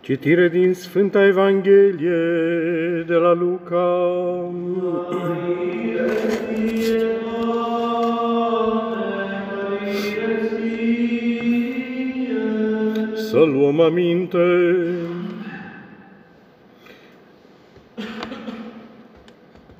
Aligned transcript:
Citire 0.00 0.48
din 0.48 0.74
Sfânta 0.74 1.26
Evanghelie 1.26 3.04
de 3.06 3.14
la 3.14 3.32
Luca. 3.32 4.10
Să 13.14 13.38
luăm 13.38 13.80
aminte. 13.80 14.38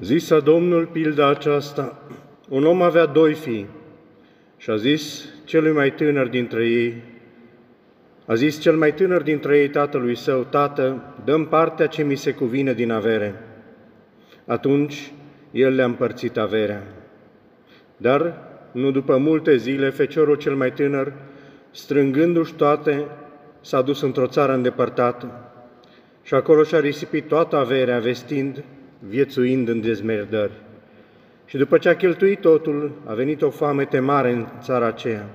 Zisa 0.00 0.40
Domnul 0.40 0.86
pilda 0.86 1.28
aceasta, 1.28 2.02
un 2.48 2.64
om 2.64 2.82
avea 2.82 3.06
doi 3.06 3.34
fii 3.34 3.66
și 4.56 4.70
a 4.70 4.76
zis 4.76 5.28
celui 5.44 5.72
mai 5.72 5.92
tânăr 5.92 6.26
dintre 6.26 6.66
ei, 6.66 7.02
a 8.28 8.34
zis 8.34 8.60
cel 8.60 8.76
mai 8.76 8.94
tânăr 8.94 9.22
dintre 9.22 9.58
ei 9.58 9.68
tatălui 9.68 10.16
său, 10.16 10.44
Tată, 10.44 11.14
dăm 11.24 11.46
partea 11.46 11.86
ce 11.86 12.02
mi 12.02 12.14
se 12.14 12.32
cuvine 12.32 12.72
din 12.72 12.90
avere. 12.90 13.34
Atunci 14.46 15.12
el 15.50 15.74
le-a 15.74 15.84
împărțit 15.84 16.36
averea. 16.36 16.82
Dar, 17.96 18.34
nu 18.72 18.90
după 18.90 19.16
multe 19.16 19.56
zile, 19.56 19.90
feciorul 19.90 20.34
cel 20.34 20.54
mai 20.54 20.72
tânăr, 20.72 21.12
strângându-și 21.70 22.52
toate, 22.52 23.04
s-a 23.60 23.82
dus 23.82 24.00
într-o 24.00 24.26
țară 24.26 24.52
îndepărtată 24.52 25.52
și 26.22 26.34
acolo 26.34 26.62
și-a 26.62 26.80
risipit 26.80 27.28
toată 27.28 27.56
averea, 27.56 27.98
vestind, 27.98 28.64
viețuind 29.08 29.68
în 29.68 29.80
dezmerdări. 29.80 30.52
Și 31.44 31.56
după 31.56 31.78
ce 31.78 31.88
a 31.88 31.96
cheltuit 31.96 32.40
totul, 32.40 32.92
a 33.04 33.12
venit 33.12 33.42
o 33.42 33.50
foamete 33.50 33.98
mare 33.98 34.30
în 34.30 34.46
țara 34.60 34.86
aceea 34.86 35.26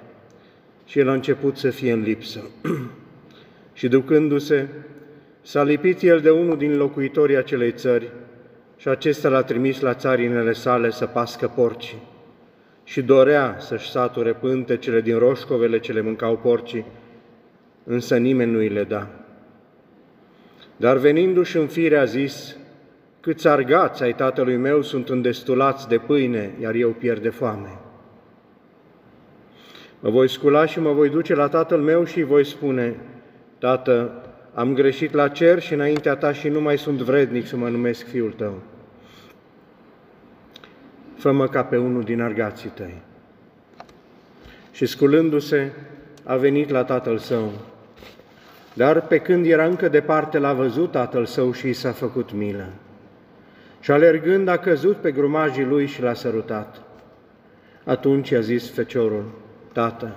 și 0.86 1.00
el 1.00 1.10
a 1.10 1.14
început 1.14 1.58
să 1.58 1.70
fie 1.70 1.92
în 1.92 2.02
lipsă. 2.02 2.50
și 3.74 3.88
ducându-se, 3.88 4.68
s-a 5.42 5.64
lipit 5.64 6.02
el 6.02 6.20
de 6.20 6.30
unul 6.30 6.58
din 6.58 6.78
locuitorii 6.78 7.36
acelei 7.36 7.72
țări 7.72 8.12
și 8.78 8.88
acesta 8.88 9.30
l-a 9.30 9.44
trimis 9.44 9.80
la 9.80 9.94
țarinele 9.94 10.54
sale 10.54 10.90
să 10.90 11.06
pască 11.06 11.48
porcii. 11.48 12.02
Și 12.84 13.02
dorea 13.02 13.56
să-și 13.60 13.90
sature 13.90 14.34
pântecele 14.34 15.02
din 15.02 15.18
roșcovele 15.18 15.80
ce 15.80 15.92
le 15.92 16.02
mâncau 16.02 16.38
porcii, 16.38 16.86
însă 17.84 18.18
nimeni 18.18 18.52
nu 18.52 18.58
îi 18.58 18.70
le 18.70 18.84
da. 18.84 19.08
Dar 20.78 20.98
venindu-și 20.98 21.58
în 21.58 21.68
fire 21.68 21.98
a 21.98 22.06
zis, 22.06 22.58
câți 23.20 23.48
argați 23.48 24.04
ai 24.04 24.16
tatălui 24.16 24.58
meu 24.58 24.82
sunt 24.82 25.10
îndestulați 25.10 25.88
de 25.88 25.98
pâine, 25.98 26.52
iar 26.62 26.74
eu 26.74 26.90
pierd 26.90 27.22
de 27.22 27.30
foame. 27.30 27.83
Mă 30.04 30.10
voi 30.10 30.30
scula 30.30 30.66
și 30.66 30.80
mă 30.80 30.92
voi 30.92 31.10
duce 31.10 31.36
la 31.36 31.48
tatăl 31.48 31.80
meu 31.80 32.04
și 32.04 32.24
voi 32.24 32.46
spune, 32.46 32.96
Tată, 33.58 34.12
am 34.54 34.74
greșit 34.74 35.14
la 35.14 35.28
cer 35.28 35.60
și 35.60 35.74
înaintea 35.74 36.16
ta 36.16 36.34
și 36.34 36.48
nu 36.48 36.62
mai 36.62 36.78
sunt 36.78 37.02
vrednic 37.02 37.46
să 37.46 37.56
mă 37.56 37.70
numesc 37.70 38.06
fiul 38.06 38.32
tău. 38.32 38.62
Fă-mă 41.18 41.48
ca 41.48 41.64
pe 41.64 41.78
unul 41.78 42.04
din 42.04 42.22
argații 42.22 42.70
tăi. 42.70 43.02
Și 44.72 44.86
sculându-se, 44.86 45.72
a 46.24 46.36
venit 46.36 46.70
la 46.70 46.84
tatăl 46.84 47.18
său. 47.18 47.52
Dar 48.74 49.02
pe 49.02 49.18
când 49.18 49.46
era 49.46 49.66
încă 49.66 49.90
departe, 49.90 50.38
l-a 50.38 50.54
văzut 50.54 50.92
tatăl 50.92 51.26
său 51.26 51.52
și 51.52 51.68
i 51.68 51.74
s-a 51.74 51.92
făcut 51.92 52.34
milă. 52.34 52.68
Și 53.80 53.92
alergând 53.92 54.48
a 54.48 54.58
căzut 54.58 54.96
pe 54.96 55.12
grumajii 55.12 55.66
lui 55.66 55.86
și 55.86 56.02
l-a 56.02 56.14
sărutat. 56.14 56.82
Atunci 57.84 58.32
a 58.32 58.40
zis 58.40 58.70
feciorul, 58.70 59.42
Tată, 59.74 60.16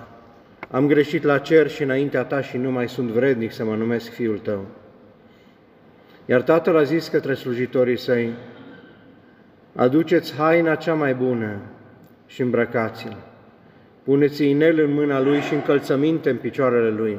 am 0.70 0.86
greșit 0.86 1.22
la 1.22 1.38
cer 1.38 1.68
și 1.68 1.82
înaintea 1.82 2.24
ta 2.24 2.40
și 2.40 2.56
nu 2.56 2.70
mai 2.70 2.88
sunt 2.88 3.08
vrednic 3.10 3.52
să 3.52 3.64
mă 3.64 3.74
numesc 3.74 4.10
fiul 4.10 4.38
tău. 4.38 4.66
Iar 6.26 6.42
tatăl 6.42 6.76
a 6.76 6.82
zis 6.82 7.08
către 7.08 7.34
slujitorii 7.34 7.98
săi, 7.98 8.32
aduceți 9.74 10.34
haina 10.34 10.74
cea 10.74 10.94
mai 10.94 11.14
bună 11.14 11.56
și 12.26 12.42
îmbrăcați-l. 12.42 13.16
Puneți 14.02 14.48
inel 14.48 14.80
în 14.80 14.92
mâna 14.92 15.20
lui 15.20 15.40
și 15.40 15.54
încălțăminte 15.54 16.30
în 16.30 16.36
picioarele 16.36 16.90
lui, 16.90 17.18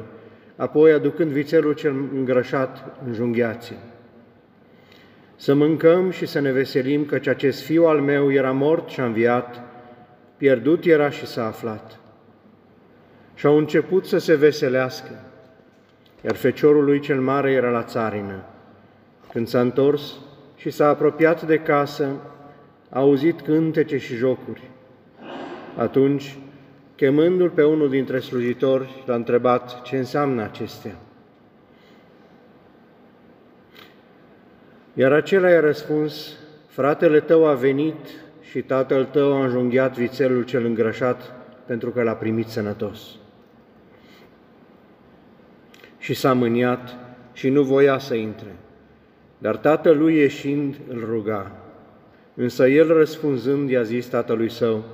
apoi, 0.56 0.92
aducând 0.92 1.30
vițelul 1.30 1.72
cel 1.72 1.94
îngrășat, 2.14 2.84
înjunghiați-l. 3.06 3.76
Să 5.36 5.54
mâncăm 5.54 6.10
și 6.10 6.26
să 6.26 6.40
ne 6.40 6.52
veselim, 6.52 7.04
căci 7.04 7.26
acest 7.26 7.62
fiu 7.62 7.84
al 7.84 8.00
meu 8.00 8.32
era 8.32 8.52
mort 8.52 8.88
și 8.88 9.00
a 9.00 9.04
înviat, 9.04 9.62
pierdut 10.36 10.84
era 10.84 11.10
și 11.10 11.26
s-a 11.26 11.46
aflat 11.46 11.97
și 13.38 13.46
au 13.46 13.56
început 13.56 14.06
să 14.06 14.18
se 14.18 14.34
veselească, 14.34 15.10
iar 16.24 16.34
feciorul 16.34 16.84
lui 16.84 17.00
cel 17.00 17.20
mare 17.20 17.52
era 17.52 17.70
la 17.70 17.82
țarină. 17.82 18.44
Când 19.32 19.48
s-a 19.48 19.60
întors 19.60 20.14
și 20.56 20.70
s-a 20.70 20.88
apropiat 20.88 21.46
de 21.46 21.58
casă, 21.58 22.08
a 22.90 22.98
auzit 22.98 23.40
cântece 23.40 23.98
și 23.98 24.14
jocuri. 24.14 24.70
Atunci, 25.76 26.38
chemându-l 26.96 27.50
pe 27.50 27.64
unul 27.64 27.88
dintre 27.88 28.18
slujitori, 28.18 29.02
l-a 29.06 29.14
întrebat 29.14 29.82
ce 29.82 29.96
înseamnă 29.96 30.42
acestea. 30.42 30.94
Iar 34.94 35.12
acela 35.12 35.48
i-a 35.48 35.60
răspuns, 35.60 36.36
fratele 36.66 37.20
tău 37.20 37.46
a 37.46 37.54
venit 37.54 38.08
și 38.50 38.62
tatăl 38.62 39.04
tău 39.04 39.32
a 39.32 39.44
înjunghiat 39.44 39.96
vițelul 39.96 40.44
cel 40.44 40.64
îngrășat 40.64 41.32
pentru 41.66 41.90
că 41.90 42.02
l-a 42.02 42.14
primit 42.14 42.46
sănătos 42.46 43.17
și 46.08 46.14
s-a 46.14 46.32
mâniat 46.32 46.96
și 47.32 47.48
nu 47.48 47.62
voia 47.62 47.98
să 47.98 48.14
intre. 48.14 48.56
Dar 49.38 49.56
tatălui 49.56 50.14
ieșind 50.14 50.76
îl 50.88 51.04
ruga. 51.08 51.52
Însă 52.34 52.68
el 52.68 52.92
răspunzând 52.92 53.70
i-a 53.70 53.82
zis 53.82 54.06
tatălui 54.06 54.50
său, 54.50 54.84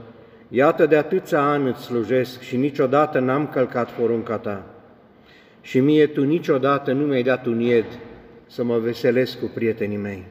Iată 0.49 0.87
de 0.87 0.97
atâția 0.97 1.41
ani 1.41 1.69
îți 1.69 1.83
slujesc 1.83 2.41
și 2.41 2.57
niciodată 2.57 3.19
n-am 3.19 3.47
călcat 3.47 3.91
porunca 3.91 4.39
ta. 4.39 4.65
Și 5.61 5.81
mie 5.81 6.07
tu 6.07 6.25
niciodată 6.25 6.93
nu 6.93 7.07
mi-ai 7.07 7.23
dat 7.23 7.47
un 7.47 7.61
ied 7.61 7.87
să 8.47 8.65
mă 8.65 8.79
veselesc 8.79 9.39
cu 9.39 9.51
prietenii 9.55 9.97
mei. 9.97 10.25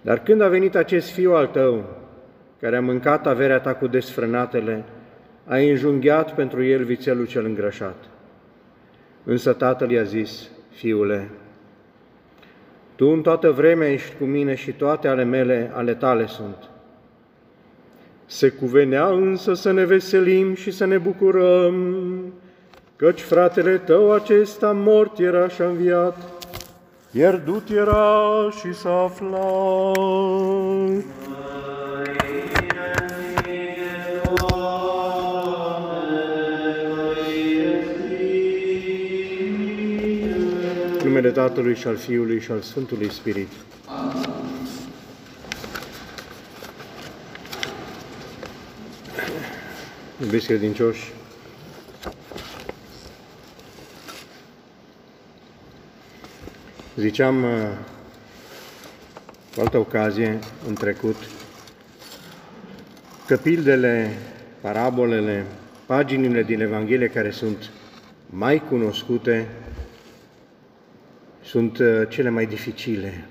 Dar 0.00 0.22
când 0.22 0.40
a 0.40 0.48
venit 0.48 0.74
acest 0.74 1.10
fiu 1.10 1.34
al 1.34 1.46
tău, 1.46 1.84
care 2.60 2.76
a 2.76 2.80
mâncat 2.80 3.26
averea 3.26 3.60
ta 3.60 3.74
cu 3.74 3.86
desfrânatele, 3.86 4.84
ai 5.46 5.70
înjunghiat 5.70 6.34
pentru 6.34 6.64
el 6.64 6.84
vițelul 6.84 7.26
cel 7.26 7.44
îngrășat. 7.44 7.96
Însă 9.24 9.52
tatăl 9.52 9.90
i-a 9.90 10.02
zis, 10.02 10.48
fiule, 10.70 11.30
tu 12.94 13.06
în 13.06 13.22
toată 13.22 13.50
vremea 13.50 13.92
ești 13.92 14.14
cu 14.18 14.24
mine 14.24 14.54
și 14.54 14.72
toate 14.72 15.08
ale 15.08 15.24
mele, 15.24 15.70
ale 15.74 15.94
tale 15.94 16.26
sunt. 16.26 16.56
Se 18.26 18.48
cuvenea 18.48 19.06
însă 19.06 19.54
să 19.54 19.72
ne 19.72 19.84
veselim 19.84 20.54
și 20.54 20.70
să 20.70 20.84
ne 20.84 20.98
bucurăm, 20.98 22.16
căci 22.96 23.20
fratele 23.20 23.78
tău 23.78 24.12
acesta 24.12 24.72
mort 24.72 25.18
era 25.18 25.48
și 25.48 25.60
înviat, 25.60 26.16
pierdut 27.12 27.70
era 27.70 28.48
și 28.60 28.74
s-a 28.74 29.02
aflat. 29.02 29.94
Numele 41.08 41.30
Tatălui 41.30 41.74
și 41.74 41.86
al 41.86 41.96
Fiului 41.96 42.40
și 42.40 42.50
al 42.50 42.60
Sfântului 42.60 43.10
Spirit. 43.12 43.48
Iubiți 50.20 50.46
credincioși, 50.46 51.12
ziceam 56.96 57.42
uh, 57.42 57.50
cu 59.54 59.60
altă 59.60 59.78
ocazie 59.78 60.38
în 60.66 60.74
trecut 60.74 61.16
că 63.26 63.36
pildele, 63.36 64.18
parabolele, 64.60 65.46
paginile 65.86 66.42
din 66.42 66.60
Evanghelie 66.60 67.08
care 67.08 67.30
sunt 67.30 67.70
mai 68.26 68.62
cunoscute 68.68 69.46
sunt 71.48 71.78
uh, 71.78 72.02
cele 72.08 72.28
mai 72.28 72.46
dificile. 72.46 73.24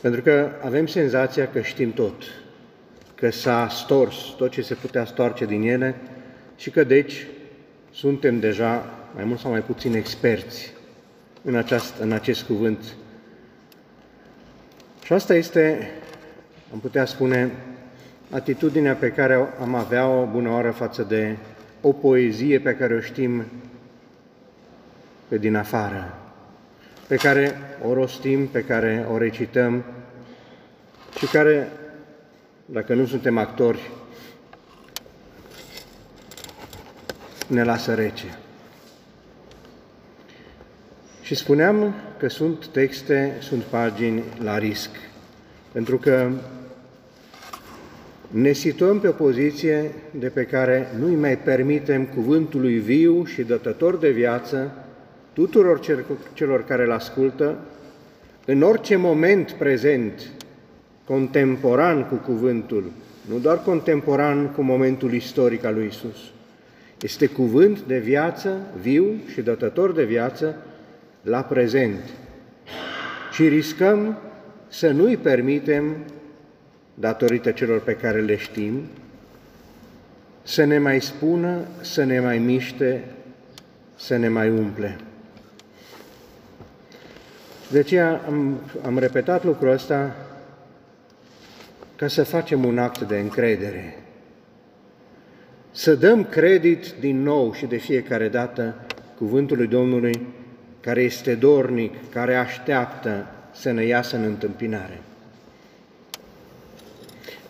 Pentru 0.00 0.22
că 0.22 0.50
avem 0.64 0.86
senzația 0.86 1.48
că 1.48 1.60
știm 1.60 1.92
tot, 1.92 2.22
că 3.14 3.30
s-a 3.30 3.68
stors 3.68 4.16
tot 4.36 4.50
ce 4.50 4.62
se 4.62 4.74
putea 4.74 5.04
stoarce 5.04 5.44
din 5.44 5.62
ele 5.62 5.94
și 6.56 6.70
că 6.70 6.84
deci 6.84 7.26
suntem 7.92 8.40
deja 8.40 8.84
mai 9.14 9.24
mult 9.24 9.38
sau 9.38 9.50
mai 9.50 9.62
puțin 9.62 9.94
experți 9.94 10.72
în, 11.42 11.54
aceast, 11.54 11.98
în 12.00 12.12
acest 12.12 12.42
cuvânt. 12.42 12.84
Și 15.04 15.12
asta 15.12 15.34
este, 15.34 15.90
am 16.72 16.78
putea 16.78 17.04
spune, 17.04 17.50
atitudinea 18.30 18.94
pe 18.94 19.08
care 19.08 19.48
am 19.60 19.74
avea 19.74 20.08
o 20.08 20.26
bună 20.26 20.50
oară 20.50 20.70
față 20.70 21.02
de 21.02 21.36
o 21.80 21.92
poezie 21.92 22.58
pe 22.58 22.74
care 22.74 22.94
o 22.94 23.00
știm 23.00 23.44
pe 25.28 25.38
din 25.38 25.56
afară, 25.56 26.18
pe 27.06 27.16
care 27.16 27.58
o 27.82 27.94
rostim, 27.94 28.46
pe 28.46 28.64
care 28.64 29.06
o 29.12 29.18
recităm 29.18 29.84
și 31.18 31.26
care, 31.26 31.68
dacă 32.64 32.94
nu 32.94 33.06
suntem 33.06 33.38
actori, 33.38 33.90
ne 37.46 37.62
lasă 37.62 37.94
rece. 37.94 38.38
Și 41.22 41.34
spuneam 41.34 41.94
că 42.18 42.28
sunt 42.28 42.66
texte, 42.66 43.36
sunt 43.40 43.62
pagini 43.62 44.22
la 44.42 44.58
risc, 44.58 44.90
pentru 45.72 45.98
că 45.98 46.30
ne 48.28 48.52
situăm 48.52 49.00
pe 49.00 49.08
o 49.08 49.12
poziție 49.12 49.92
de 50.10 50.28
pe 50.28 50.44
care 50.44 50.88
nu-i 50.98 51.14
mai 51.14 51.38
permitem 51.38 52.04
cuvântului 52.04 52.78
viu 52.78 53.24
și 53.24 53.42
dătător 53.42 53.96
de 53.96 54.10
viață 54.10 54.72
tuturor 55.38 55.80
celor 56.32 56.64
care 56.64 56.84
îl 56.84 56.92
ascultă, 56.92 57.56
în 58.44 58.62
orice 58.62 58.96
moment 58.96 59.52
prezent, 59.52 60.30
contemporan 61.04 62.04
cu 62.04 62.14
cuvântul, 62.14 62.84
nu 63.28 63.38
doar 63.38 63.62
contemporan 63.62 64.52
cu 64.52 64.62
momentul 64.62 65.12
istoric 65.12 65.64
al 65.64 65.74
lui 65.74 65.86
Isus. 65.86 66.16
Este 67.00 67.26
cuvânt 67.26 67.80
de 67.80 67.98
viață, 67.98 68.56
viu 68.80 69.04
și 69.32 69.40
dătător 69.40 69.92
de 69.92 70.04
viață, 70.04 70.56
la 71.22 71.42
prezent. 71.42 72.02
Și 73.32 73.48
riscăm 73.48 74.18
să 74.68 74.90
nu-i 74.90 75.16
permitem, 75.16 75.96
datorită 76.94 77.50
celor 77.50 77.80
pe 77.80 77.92
care 77.92 78.20
le 78.20 78.36
știm, 78.36 78.82
să 80.42 80.64
ne 80.64 80.78
mai 80.78 81.00
spună, 81.00 81.60
să 81.80 82.04
ne 82.04 82.20
mai 82.20 82.38
miște, 82.38 83.04
să 83.96 84.16
ne 84.16 84.28
mai 84.28 84.50
umple. 84.50 84.98
De 87.70 87.78
aceea 87.78 88.20
am, 88.26 88.60
am 88.84 88.98
repetat 88.98 89.44
lucrul 89.44 89.70
ăsta 89.70 90.16
ca 91.96 92.08
să 92.08 92.22
facem 92.22 92.64
un 92.64 92.78
act 92.78 93.00
de 93.00 93.18
încredere. 93.18 94.02
Să 95.70 95.94
dăm 95.94 96.24
credit 96.24 96.92
din 97.00 97.22
nou 97.22 97.52
și 97.52 97.66
de 97.66 97.76
fiecare 97.76 98.28
dată 98.28 98.74
cuvântului 99.16 99.66
Domnului 99.66 100.26
care 100.80 101.02
este 101.02 101.34
dornic, 101.34 101.92
care 102.12 102.36
așteaptă 102.36 103.26
să 103.52 103.70
ne 103.70 103.84
iasă 103.84 104.16
în 104.16 104.22
întâmpinare. 104.22 105.00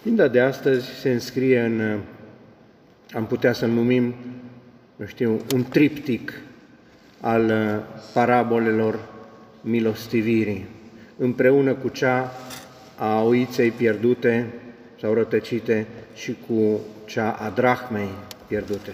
Pinda 0.03 0.29
de 0.29 0.41
astăzi 0.41 0.87
se 0.87 1.11
înscrie 1.11 1.61
în, 1.61 1.99
am 3.13 3.27
putea 3.27 3.53
să 3.53 3.67
numim, 3.67 4.15
nu 4.97 5.07
știu, 5.07 5.41
un 5.55 5.65
triptic 5.65 6.33
al 7.21 7.45
uh, 7.45 8.01
parabolelor 8.13 8.99
milostivirii, 9.61 10.67
împreună 11.17 11.75
cu 11.75 11.89
cea 11.89 12.33
a 12.97 13.23
oiței 13.23 13.71
pierdute 13.71 14.47
sau 15.01 15.15
rătăcite 15.15 15.87
și 16.15 16.37
cu 16.49 16.81
cea 17.05 17.31
a 17.31 17.51
drahmei 17.51 18.09
pierdute. 18.47 18.91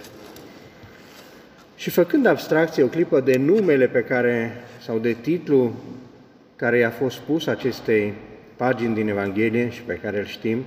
Și 1.77 1.91
făcând 1.91 2.27
abstracție 2.27 2.83
o 2.83 2.87
clipă 2.87 3.21
de 3.21 3.37
numele 3.37 3.87
pe 3.87 4.01
care, 4.01 4.53
sau 4.85 4.99
de 4.99 5.13
titlu 5.13 5.75
care 6.57 6.79
i-a 6.79 6.91
fost 6.91 7.19
pus 7.19 7.47
acestei 7.47 8.13
pagini 8.57 8.95
din 8.95 9.09
Evanghelie 9.09 9.71
și 9.71 9.83
pe 9.83 9.95
care 9.95 10.19
îl 10.19 10.25
știm, 10.25 10.65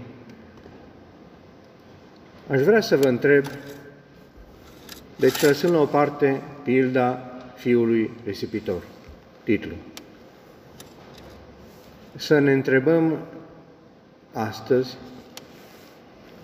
aș 2.49 2.61
vrea 2.61 2.81
să 2.81 2.97
vă 2.97 3.07
întreb, 3.07 3.45
deci 5.15 5.41
lăsând 5.41 5.73
la 5.73 5.79
o 5.79 5.85
parte 5.85 6.41
pilda 6.63 7.31
fiului 7.55 8.11
risipitor, 8.25 8.81
titlu. 9.47 9.75
Să 12.15 12.39
ne 12.39 12.51
întrebăm 12.51 13.17
astăzi 14.33 14.97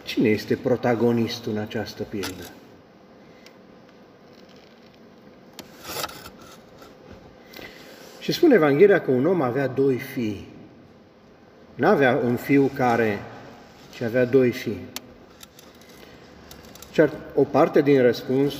cine 0.03 0.29
este 0.29 0.55
protagonistul 0.55 1.51
în 1.51 1.57
această 1.57 2.03
pildă. 2.03 2.43
Și 8.19 8.31
spune 8.31 8.53
Evanghelia 8.53 9.01
că 9.01 9.11
un 9.11 9.25
om 9.25 9.41
avea 9.41 9.67
doi 9.67 9.97
fii. 9.97 10.47
Nu 11.75 11.87
avea 11.87 12.15
un 12.15 12.35
fiu 12.35 12.71
care, 12.73 13.19
ci 13.93 14.01
avea 14.01 14.25
doi 14.25 14.51
fii. 14.51 14.79
Și 16.91 17.01
o 17.35 17.43
parte 17.43 17.81
din 17.81 18.01
răspuns 18.01 18.53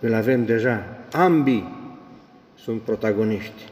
îl 0.00 0.14
avem 0.14 0.44
deja. 0.44 0.84
Ambii 1.12 1.75
sunt 2.66 2.80
protagoniști. 2.80 3.68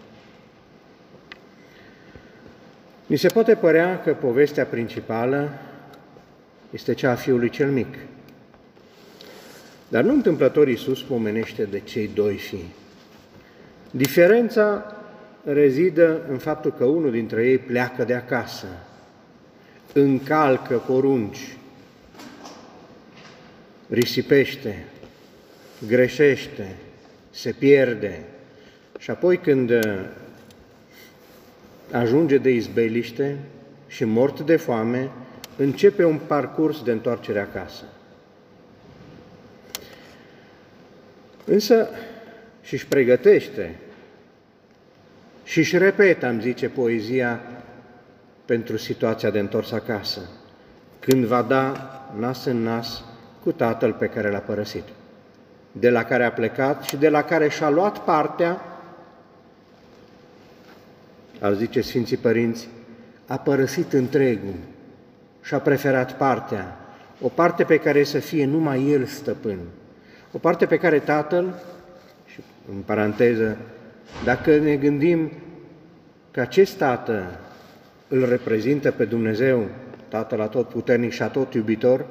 Mi 3.07 3.17
se 3.17 3.29
poate 3.29 3.55
părea 3.55 4.01
că 4.01 4.13
povestea 4.13 4.65
principală 4.65 5.51
este 6.71 6.95
cea 6.95 7.11
a 7.11 7.15
fiului 7.15 7.51
cel 7.51 7.71
mic. 7.71 7.97
Dar 9.89 10.05
nu 10.05 10.13
întâmplător 10.13 10.69
Iisus 10.69 11.03
pomenește 11.03 11.65
de 11.65 11.81
cei 11.81 12.11
doi 12.15 12.37
fii. 12.37 12.75
Diferența 13.91 14.97
rezidă 15.45 16.21
în 16.29 16.39
faptul 16.39 16.73
că 16.73 16.85
unul 16.85 17.11
dintre 17.11 17.47
ei 17.47 17.59
pleacă 17.59 18.05
de 18.05 18.15
acasă, 18.15 18.67
încalcă 19.93 20.77
porunci, 20.77 21.57
risipește, 23.89 24.85
greșește, 25.87 26.77
se 27.31 27.53
pierde 27.53 28.25
și 29.05 29.11
apoi 29.11 29.39
când 29.39 29.73
ajunge 31.91 32.39
de 32.39 32.51
izbeliște 32.51 33.39
și 33.87 34.05
mort 34.05 34.41
de 34.41 34.57
foame, 34.57 35.11
începe 35.57 36.05
un 36.05 36.19
parcurs 36.27 36.83
de 36.83 36.91
întoarcere 36.91 37.41
acasă. 37.41 37.85
Însă 41.45 41.89
și 42.63 42.75
își 42.75 42.87
pregătește 42.87 43.75
și 45.43 45.59
își 45.59 45.79
repetă, 45.79 46.27
am 46.27 46.41
zice 46.41 46.69
poezia, 46.69 47.41
pentru 48.45 48.77
situația 48.77 49.31
de 49.31 49.39
întors 49.39 49.73
acasă, 49.73 50.21
când 51.01 51.25
va 51.25 51.43
da 51.43 51.91
nas 52.19 52.45
în 52.45 52.63
nas 52.63 53.05
cu 53.43 53.53
tatăl 53.53 53.93
pe 53.93 54.07
care 54.07 54.31
l-a 54.31 54.39
părăsit, 54.39 54.85
de 55.73 55.91
la 55.91 56.05
care 56.05 56.25
a 56.25 56.33
plecat 56.33 56.83
și 56.83 56.97
de 56.97 57.09
la 57.09 57.23
care 57.23 57.49
și-a 57.49 57.69
luat 57.69 58.05
partea, 58.05 58.74
ar 61.41 61.55
zice 61.55 61.81
Sfinții 61.81 62.17
Părinți, 62.17 62.69
a 63.27 63.37
părăsit 63.37 63.93
întregul 63.93 64.55
și 65.43 65.55
a 65.55 65.59
preferat 65.59 66.17
partea, 66.17 66.77
o 67.21 67.29
parte 67.29 67.65
pe 67.65 67.77
care 67.77 68.05
să 68.05 68.19
fie 68.19 68.45
numai 68.45 68.91
el 68.91 69.05
stăpân, 69.05 69.59
o 70.33 70.39
parte 70.39 70.67
pe 70.67 70.77
care 70.77 70.99
tatăl, 70.99 71.55
și 72.27 72.41
în 72.75 72.81
paranteză, 72.81 73.57
dacă 74.25 74.57
ne 74.57 74.77
gândim 74.77 75.31
că 76.31 76.41
acest 76.41 76.77
Tată 76.77 77.41
îl 78.09 78.29
reprezintă 78.29 78.91
pe 78.91 79.05
Dumnezeu, 79.05 79.67
Tatăl 80.09 80.41
Atotputernic 80.41 81.13
și 81.13 81.23
Atot 81.23 81.55
Iubitor, 81.55 82.07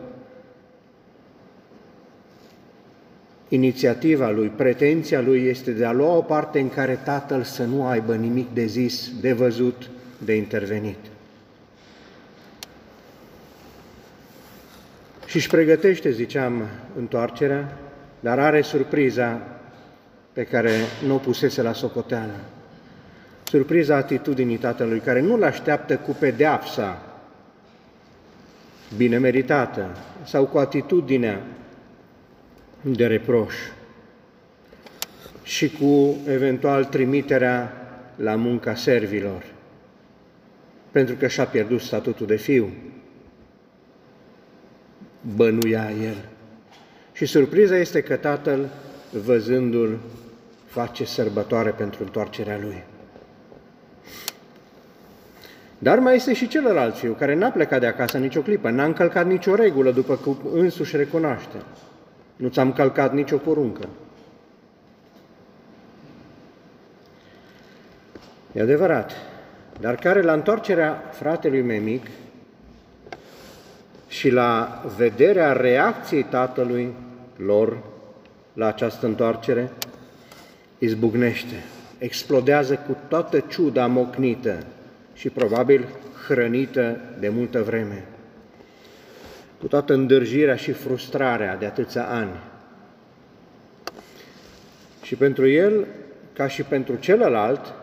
inițiativa 3.53 4.29
lui, 4.29 4.47
pretenția 4.47 5.21
lui 5.21 5.45
este 5.45 5.71
de 5.71 5.85
a 5.85 5.91
lua 5.91 6.13
o 6.13 6.21
parte 6.21 6.59
în 6.59 6.69
care 6.69 6.99
Tatăl 7.03 7.43
să 7.43 7.63
nu 7.63 7.85
aibă 7.85 8.15
nimic 8.15 8.53
de 8.53 8.65
zis, 8.65 9.11
de 9.21 9.33
văzut, 9.33 9.89
de 10.17 10.35
intervenit. 10.35 10.97
Și 15.25 15.35
își 15.35 15.49
pregătește, 15.49 16.11
ziceam, 16.11 16.61
întoarcerea, 16.97 17.77
dar 18.19 18.39
are 18.39 18.61
surpriza 18.61 19.41
pe 20.33 20.43
care 20.43 20.71
nu 21.05 21.13
o 21.15 21.17
pusese 21.17 21.61
la 21.61 21.73
socoteală. 21.73 22.39
Surpriza 23.43 23.95
atitudinii 23.95 24.57
tatălui, 24.57 24.99
care 24.99 25.21
nu-l 25.21 25.43
așteaptă 25.43 25.97
cu 25.97 26.15
pedeapsa 26.19 27.01
bine 28.97 29.17
meritată 29.17 29.97
sau 30.23 30.45
cu 30.45 30.57
atitudinea 30.57 31.41
de 32.83 33.07
reproș 33.07 33.55
și 35.43 35.69
cu 35.69 36.17
eventual 36.27 36.85
trimiterea 36.85 37.73
la 38.15 38.35
munca 38.35 38.75
servilor, 38.75 39.43
pentru 40.91 41.15
că 41.15 41.27
și-a 41.27 41.45
pierdut 41.45 41.81
statutul 41.81 42.25
de 42.25 42.35
fiu. 42.35 42.73
Bănuia 45.35 45.91
el. 46.03 46.25
Și 47.13 47.25
surpriza 47.25 47.77
este 47.77 48.01
că 48.01 48.15
tatăl, 48.15 48.69
văzându-l, 49.25 49.99
face 50.65 51.05
sărbătoare 51.05 51.69
pentru 51.69 52.03
întoarcerea 52.03 52.59
lui. 52.61 52.83
Dar 55.77 55.99
mai 55.99 56.15
este 56.15 56.33
și 56.33 56.47
celălalt 56.47 56.97
fiu, 56.97 57.13
care 57.13 57.35
n-a 57.35 57.49
plecat 57.49 57.79
de 57.79 57.85
acasă 57.87 58.17
nicio 58.17 58.41
clipă, 58.41 58.69
n-a 58.69 58.85
încălcat 58.85 59.27
nicio 59.27 59.55
regulă, 59.55 59.91
după 59.91 60.15
cum 60.15 60.37
însuși 60.53 60.95
recunoaște. 60.95 61.57
Nu 62.35 62.47
ți-am 62.47 62.73
călcat 62.73 63.13
nicio 63.13 63.37
poruncă. 63.37 63.87
E 68.51 68.61
adevărat, 68.61 69.11
dar 69.79 69.95
care 69.95 70.21
la 70.21 70.33
întoarcerea 70.33 71.03
fratelui 71.11 71.61
meu 71.61 71.81
mic 71.81 72.05
și 74.07 74.29
la 74.29 74.83
vederea 74.97 75.51
reacției 75.51 76.23
tatălui 76.23 76.93
lor 77.35 77.77
la 78.53 78.67
această 78.67 79.05
întoarcere, 79.05 79.71
izbucnește, 80.77 81.63
explodează 81.97 82.75
cu 82.75 82.97
toată 83.07 83.39
ciuda 83.39 83.87
mocnită 83.87 84.57
și 85.13 85.29
probabil 85.29 85.87
hrănită 86.27 86.99
de 87.19 87.29
multă 87.29 87.61
vreme, 87.61 88.05
cu 89.63 89.69
toată 89.69 89.93
îndârjirea 89.93 90.55
și 90.55 90.71
frustrarea 90.71 91.57
de 91.57 91.65
atâția 91.65 92.05
ani. 92.05 92.31
Și 95.01 95.15
pentru 95.15 95.47
el, 95.47 95.87
ca 96.33 96.47
și 96.47 96.63
pentru 96.63 96.95
celălalt, 96.95 97.73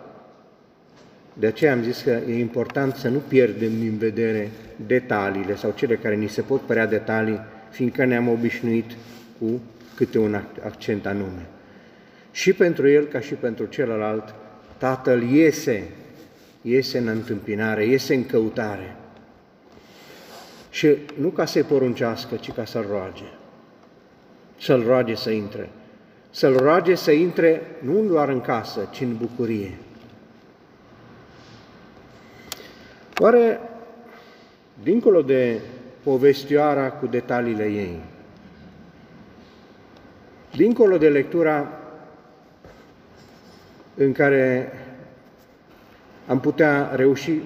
de 1.33 1.47
aceea 1.47 1.73
am 1.73 1.83
zis 1.83 2.03
că 2.03 2.11
e 2.11 2.39
important 2.39 2.95
să 2.95 3.09
nu 3.09 3.19
pierdem 3.19 3.79
din 3.79 3.97
vedere 3.99 4.51
detaliile 4.87 5.57
sau 5.57 5.73
cele 5.77 5.97
care 5.97 6.15
ni 6.15 6.29
se 6.29 6.41
pot 6.41 6.61
părea 6.61 6.87
detalii, 6.87 7.41
fiindcă 7.71 8.05
ne-am 8.05 8.29
obișnuit 8.29 8.91
cu 9.39 9.61
câte 9.95 10.19
un 10.19 10.35
accent 10.65 11.07
anume. 11.07 11.47
Și 12.33 12.53
pentru 12.53 12.89
el, 12.89 13.05
ca 13.05 13.21
și 13.21 13.35
pentru 13.35 13.65
celălalt, 13.65 14.35
Tatăl 14.79 15.23
iese, 15.23 15.89
iese 16.63 16.99
în 16.99 17.07
întâmpinare, 17.07 17.87
iese 17.87 18.15
în 18.15 18.27
căutare. 18.27 18.97
Și 20.71 20.97
nu 21.21 21.29
ca 21.29 21.45
să-i 21.45 21.63
poruncească, 21.63 22.37
ci 22.37 22.53
ca 22.53 22.65
să-l 22.65 22.87
roage. 22.91 23.25
Să-l 24.59 24.83
roage 24.83 25.15
să 25.15 25.31
intre. 25.31 25.71
Să-l 26.31 26.57
roage 26.57 26.95
să 26.95 27.11
intre 27.11 27.63
nu 27.79 28.05
doar 28.05 28.29
în 28.29 28.41
casă, 28.41 28.89
ci 28.91 29.01
în 29.01 29.17
bucurie. 29.17 29.79
Oare, 33.19 33.61
dincolo 34.83 35.23
de 35.23 35.61
povestioara 36.03 36.91
cu 36.91 37.07
detaliile 37.07 37.65
ei, 37.65 38.01
dincolo 40.57 40.99
de 40.99 41.09
lectura 41.09 41.69
în 43.95 44.13
care 44.13 44.73
am 46.27 46.41
putea 46.41 46.93
reuși 46.95 47.41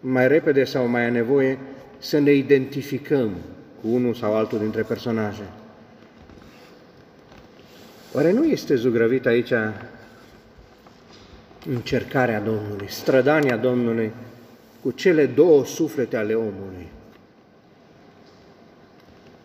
mai 0.00 0.28
repede 0.28 0.64
sau 0.64 0.86
mai 0.86 1.04
a 1.04 1.10
nevoie 1.10 1.58
să 2.02 2.18
ne 2.18 2.32
identificăm 2.32 3.30
cu 3.80 3.88
unul 3.88 4.14
sau 4.14 4.36
altul 4.36 4.58
dintre 4.58 4.82
personaje. 4.82 5.42
Oare 8.14 8.32
nu 8.32 8.44
este 8.44 8.74
zugrăvit 8.74 9.26
aici 9.26 9.52
încercarea 11.66 12.40
Domnului, 12.40 12.86
strădania 12.88 13.56
Domnului 13.56 14.10
cu 14.82 14.90
cele 14.90 15.26
două 15.26 15.64
suflete 15.64 16.16
ale 16.16 16.34
omului? 16.34 16.88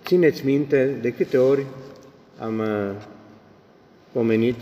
Țineți 0.06 0.46
minte 0.46 0.98
de 1.02 1.12
câte 1.14 1.38
ori 1.38 1.66
am 2.40 2.60
uh, 2.60 2.92
pomenit 4.12 4.60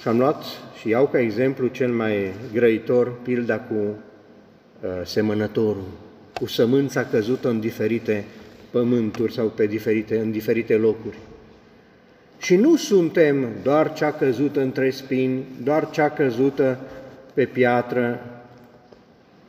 și 0.00 0.08
am 0.08 0.18
luat 0.18 0.44
și 0.78 0.88
iau 0.88 1.06
ca 1.06 1.18
exemplu 1.18 1.66
cel 1.66 1.92
mai 1.92 2.32
grăitor 2.52 3.12
pilda 3.22 3.58
cu 3.58 3.74
uh, 3.74 4.11
semănătorul, 5.04 5.88
cu 6.40 6.46
sămânța 6.46 7.04
căzută 7.04 7.48
în 7.48 7.60
diferite 7.60 8.24
pământuri 8.70 9.32
sau 9.32 9.46
pe 9.46 9.66
diferite, 9.66 10.18
în 10.18 10.30
diferite 10.30 10.76
locuri. 10.76 11.16
Și 12.38 12.56
nu 12.56 12.76
suntem 12.76 13.48
doar 13.62 13.92
cea 13.92 14.12
căzută 14.12 14.60
între 14.60 14.90
spini, 14.90 15.44
doar 15.62 15.90
cea 15.90 16.10
căzută 16.10 16.78
pe 17.34 17.44
piatră, 17.44 18.20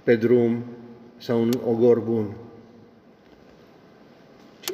pe 0.04 0.16
drum 0.16 0.64
sau 1.18 1.42
un 1.42 1.52
ogor 1.66 2.00
bun. 2.00 2.26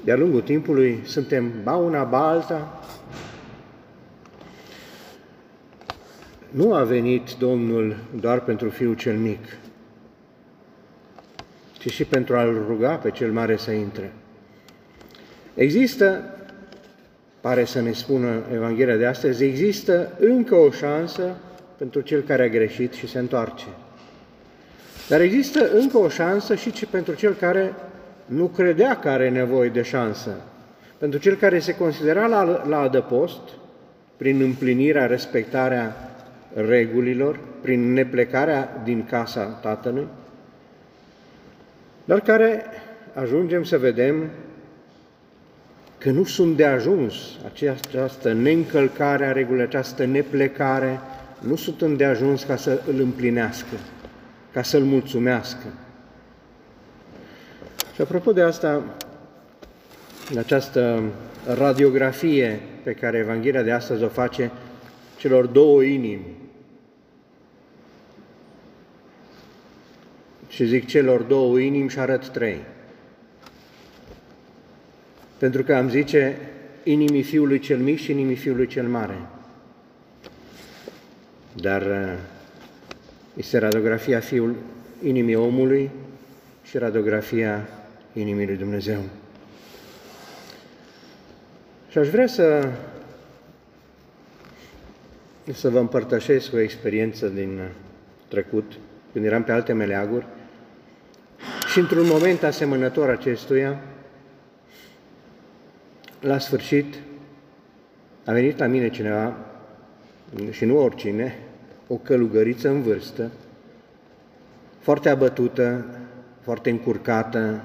De-a 0.03 0.15
lungul 0.15 0.41
timpului 0.41 0.99
suntem 1.03 1.51
ba 1.63 1.75
una, 1.75 2.03
ba 2.03 2.27
alta. 2.29 2.83
Nu 6.49 6.73
a 6.73 6.83
venit 6.83 7.35
Domnul 7.37 7.95
doar 8.19 8.43
pentru 8.43 8.69
Fiul 8.69 8.95
cel 8.95 9.17
mic, 9.17 9.39
ci 11.79 11.91
și 11.91 12.05
pentru 12.05 12.35
a-L 12.35 12.65
ruga 12.67 12.95
pe 12.95 13.11
cel 13.11 13.31
mare 13.31 13.57
să 13.57 13.71
intre. 13.71 14.11
Există, 15.53 16.23
pare 17.41 17.65
să 17.65 17.81
ne 17.81 17.91
spună 17.91 18.43
Evanghelia 18.53 18.95
de 18.95 19.05
astăzi, 19.05 19.43
există 19.43 20.11
încă 20.19 20.55
o 20.55 20.71
șansă 20.71 21.35
pentru 21.77 22.01
cel 22.01 22.21
care 22.21 22.43
a 22.43 22.47
greșit 22.47 22.93
și 22.93 23.07
se 23.07 23.19
întoarce. 23.19 23.65
Dar 25.07 25.21
există 25.21 25.69
încă 25.73 25.97
o 25.97 26.09
șansă 26.09 26.55
și 26.55 26.85
pentru 26.85 27.13
cel 27.13 27.33
care 27.33 27.73
nu 28.25 28.45
credea 28.45 28.99
că 28.99 29.09
are 29.09 29.29
nevoie 29.29 29.69
de 29.69 29.81
șansă. 29.81 30.29
Pentru 30.97 31.19
cel 31.19 31.35
care 31.35 31.59
se 31.59 31.75
considera 31.75 32.27
la, 32.27 32.63
la 32.67 32.79
adăpost, 32.79 33.41
prin 34.17 34.41
împlinirea, 34.41 35.05
respectarea 35.05 35.95
regulilor, 36.53 37.39
prin 37.61 37.93
neplecarea 37.93 38.81
din 38.83 39.05
casa 39.05 39.43
tatălui, 39.43 40.07
dar 42.09 42.19
care 42.19 42.63
ajungem 43.13 43.63
să 43.63 43.77
vedem 43.77 44.29
că 45.97 46.09
nu 46.09 46.23
sunt 46.23 46.55
de 46.55 46.65
ajuns 46.65 47.15
această 47.45 48.33
neîncălcare 48.33 49.25
a 49.25 49.31
regulii, 49.31 49.61
această 49.61 50.05
neplecare, 50.05 50.99
nu 51.39 51.55
sunt 51.55 51.97
de 51.97 52.05
ajuns 52.05 52.43
ca 52.43 52.55
să 52.55 52.81
îl 52.87 52.99
împlinească, 52.99 53.75
ca 54.53 54.61
să 54.61 54.77
îl 54.77 54.83
mulțumească. 54.83 55.65
Și 57.93 58.01
apropo 58.01 58.31
de 58.31 58.41
asta, 58.41 58.83
în 60.31 60.37
această 60.37 61.01
radiografie 61.57 62.59
pe 62.83 62.93
care 62.93 63.17
Evanghelia 63.17 63.63
de 63.63 63.71
astăzi 63.71 64.03
o 64.03 64.07
face 64.07 64.51
celor 65.17 65.45
două 65.45 65.83
inimi, 65.83 66.37
și 70.49 70.65
zic 70.65 70.85
celor 70.85 71.21
două 71.21 71.59
inimi 71.59 71.89
și 71.89 71.99
arăt 71.99 72.27
trei. 72.27 72.59
Pentru 75.37 75.63
că 75.63 75.73
am 75.73 75.89
zice 75.89 76.37
inimii 76.83 77.23
fiului 77.23 77.59
cel 77.59 77.77
mic 77.77 77.99
și 77.99 78.11
inimii 78.11 78.35
fiului 78.35 78.67
cel 78.67 78.87
mare. 78.87 79.17
Dar 81.53 81.81
uh, 81.81 82.13
este 83.33 83.57
radiografia 83.57 84.19
fiul 84.19 84.55
inimii 85.03 85.35
omului 85.35 85.89
și 86.63 86.77
radiografia 86.77 87.67
inimii 88.13 88.45
lui 88.45 88.55
Dumnezeu. 88.55 88.99
Și 91.89 91.97
aș 91.97 92.07
vrea 92.07 92.27
să, 92.27 92.69
să 95.53 95.69
vă 95.69 95.79
împărtășesc 95.79 96.53
o 96.53 96.59
experiență 96.59 97.27
din 97.27 97.59
trecut, 98.27 98.71
când 99.13 99.25
eram 99.25 99.43
pe 99.43 99.51
alte 99.51 99.73
meleaguri, 99.73 100.25
și 101.69 101.79
într-un 101.79 102.07
moment 102.07 102.43
asemănător 102.43 103.09
acestuia, 103.09 103.79
la 106.21 106.37
sfârșit, 106.37 106.95
a 108.25 108.31
venit 108.31 108.57
la 108.57 108.65
mine 108.65 108.89
cineva, 108.89 109.33
și 110.49 110.65
nu 110.65 110.77
oricine, 110.77 111.37
o 111.87 111.95
călugăriță 111.95 112.69
în 112.69 112.81
vârstă, 112.81 113.31
foarte 114.79 115.09
abătută, 115.09 115.85
foarte 116.41 116.69
încurcată, 116.69 117.61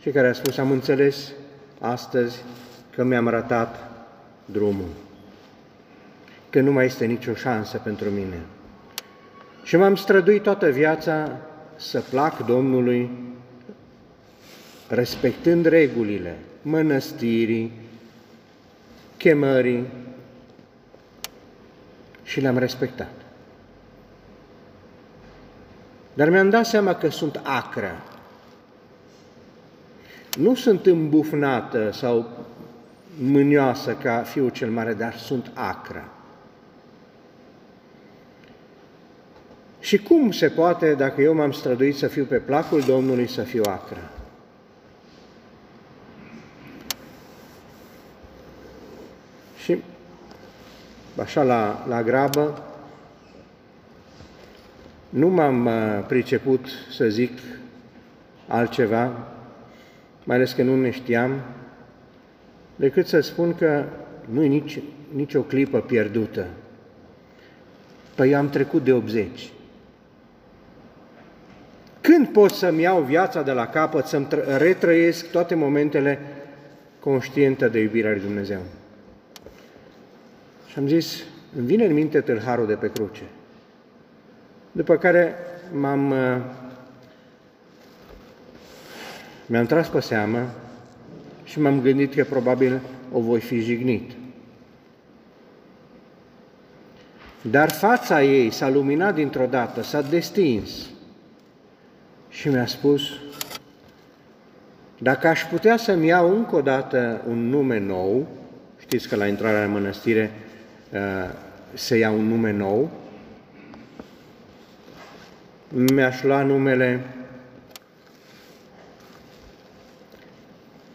și 0.00 0.10
care 0.10 0.28
a 0.28 0.32
spus, 0.32 0.58
am 0.58 0.70
înțeles 0.70 1.32
astăzi 1.80 2.42
că 2.94 3.04
mi-am 3.04 3.28
ratat 3.28 3.90
drumul, 4.44 4.88
că 6.50 6.60
nu 6.60 6.72
mai 6.72 6.84
este 6.84 7.04
nicio 7.04 7.34
șansă 7.34 7.78
pentru 7.78 8.08
mine. 8.08 8.40
Și 9.62 9.76
m-am 9.76 9.96
străduit 9.96 10.42
toată 10.42 10.70
viața 10.70 11.30
să 11.76 12.00
plac 12.00 12.46
Domnului, 12.46 13.10
respectând 14.88 15.66
regulile 15.66 16.38
mănăstirii, 16.62 17.72
chemării, 19.16 19.86
și 22.22 22.40
le-am 22.40 22.58
respectat. 22.58 23.12
Dar 26.14 26.30
mi-am 26.30 26.50
dat 26.50 26.66
seama 26.66 26.94
că 26.94 27.08
sunt 27.08 27.40
acră 27.42 28.02
nu 30.36 30.54
sunt 30.54 30.86
îmbufnată 30.86 31.90
sau 31.92 32.28
mânioasă 33.18 33.92
ca 33.92 34.22
fiul 34.22 34.50
cel 34.50 34.70
mare, 34.70 34.94
dar 34.94 35.16
sunt 35.16 35.50
acră. 35.54 36.08
Și 39.86 39.98
cum 39.98 40.30
se 40.30 40.48
poate, 40.48 40.94
dacă 40.94 41.22
eu 41.22 41.34
m-am 41.34 41.52
străduit 41.52 41.96
să 41.96 42.06
fiu 42.06 42.24
pe 42.24 42.36
placul 42.36 42.80
Domnului, 42.80 43.28
să 43.28 43.42
fiu 43.42 43.62
acră? 43.66 44.10
Și 49.56 49.82
așa 51.20 51.42
la, 51.42 51.84
la 51.88 52.02
grabă, 52.02 52.62
nu 55.08 55.28
m-am 55.28 55.66
uh, 55.66 56.04
priceput 56.06 56.66
să 56.90 57.08
zic 57.08 57.38
altceva, 58.46 59.28
mai 60.24 60.36
ales 60.36 60.52
că 60.52 60.62
nu 60.62 60.76
ne 60.76 60.90
știam, 60.90 61.40
decât 62.76 63.06
să 63.06 63.20
spun 63.20 63.54
că 63.54 63.84
nu 64.28 64.42
e 64.42 64.46
nici, 64.46 64.78
nici 65.14 65.34
o 65.34 65.40
clipă 65.40 65.80
pierdută. 65.80 66.46
Păi 68.14 68.34
am 68.34 68.48
trecut 68.50 68.84
de 68.84 68.92
80. 68.92 69.50
Când 72.06 72.28
pot 72.28 72.50
să-mi 72.50 72.82
iau 72.82 73.02
viața 73.02 73.42
de 73.42 73.52
la 73.52 73.66
capăt, 73.66 74.06
să-mi 74.06 74.26
retrăiesc 74.56 75.30
toate 75.30 75.54
momentele 75.54 76.18
conștientă 77.00 77.68
de 77.68 77.80
iubirea 77.80 78.10
lui 78.10 78.20
Dumnezeu? 78.20 78.60
Și 80.66 80.78
am 80.78 80.86
zis, 80.86 81.22
îmi 81.56 81.66
vine 81.66 81.84
în 81.84 81.92
minte 81.92 82.20
tâlharul 82.20 82.66
de 82.66 82.74
pe 82.74 82.90
cruce. 82.90 83.22
După 84.72 84.96
care 84.96 85.34
m-am, 85.72 86.10
uh, 86.10 86.36
mi-am 89.46 89.66
tras 89.66 89.88
pe 89.88 90.00
seamă 90.00 90.48
și 91.44 91.60
m-am 91.60 91.80
gândit 91.80 92.14
că 92.14 92.24
probabil 92.24 92.80
o 93.12 93.20
voi 93.20 93.40
fi 93.40 93.60
jignit. 93.60 94.10
Dar 97.40 97.70
fața 97.70 98.22
ei 98.22 98.50
s-a 98.50 98.68
luminat 98.68 99.14
dintr-o 99.14 99.46
dată, 99.46 99.82
s-a 99.82 100.02
destins 100.02 100.90
și 102.46 102.52
mi-a 102.52 102.66
spus, 102.66 103.02
dacă 104.98 105.26
aș 105.26 105.44
putea 105.44 105.76
să-mi 105.76 106.06
iau 106.06 106.36
încă 106.36 106.56
o 106.56 106.60
dată 106.60 107.20
un 107.28 107.48
nume 107.48 107.78
nou, 107.78 108.26
știți 108.78 109.08
că 109.08 109.16
la 109.16 109.26
intrarea 109.26 109.64
în 109.64 109.70
mănăstire 109.70 110.30
uh, 110.92 111.00
se 111.74 111.96
ia 111.96 112.10
un 112.10 112.26
nume 112.26 112.50
nou, 112.50 112.90
mi-aș 115.68 116.22
lua 116.22 116.42
numele 116.42 117.04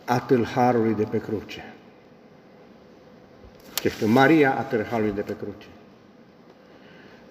a 0.06 0.20
tâlharului 0.20 0.94
de 0.94 1.04
pe 1.04 1.22
cruce. 1.22 1.74
Ce 3.74 3.90
știu, 3.90 4.08
Maria 4.08 4.58
a 4.58 4.62
tâlharului 4.62 5.12
de 5.12 5.22
pe 5.22 5.36
cruce. 5.36 5.68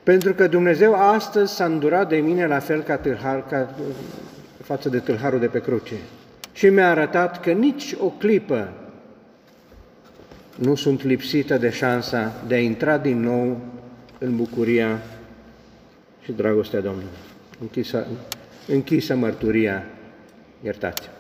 Pentru 0.02 0.35
că 0.35 0.47
Dumnezeu 0.47 0.95
astăzi 0.95 1.54
s-a 1.54 1.64
îndurat 1.64 2.09
de 2.09 2.16
mine 2.16 2.47
la 2.47 2.59
fel 2.59 2.83
ca, 2.83 2.97
tâlhar, 2.97 3.47
ca 3.47 3.75
față 4.62 4.88
de 4.88 4.99
tâlharul 4.99 5.40
de 5.40 5.47
pe 5.47 5.61
cruce. 5.61 5.95
Și 6.52 6.69
mi-a 6.69 6.90
arătat 6.90 7.40
că 7.40 7.50
nici 7.50 7.95
o 8.00 8.09
clipă 8.09 8.73
nu 10.57 10.75
sunt 10.75 11.02
lipsită 11.02 11.59
de 11.59 11.71
șansa 11.71 12.33
de 12.47 12.54
a 12.54 12.61
intra 12.61 12.99
din 12.99 13.21
nou 13.21 13.61
în 14.19 14.37
bucuria 14.37 15.02
și 16.23 16.33
dragostea 16.33 16.80
Domnului. 16.80 17.09
Închisă, 17.61 18.07
închisă 18.69 19.14
mărturia, 19.14 19.85
iertați 20.62 21.11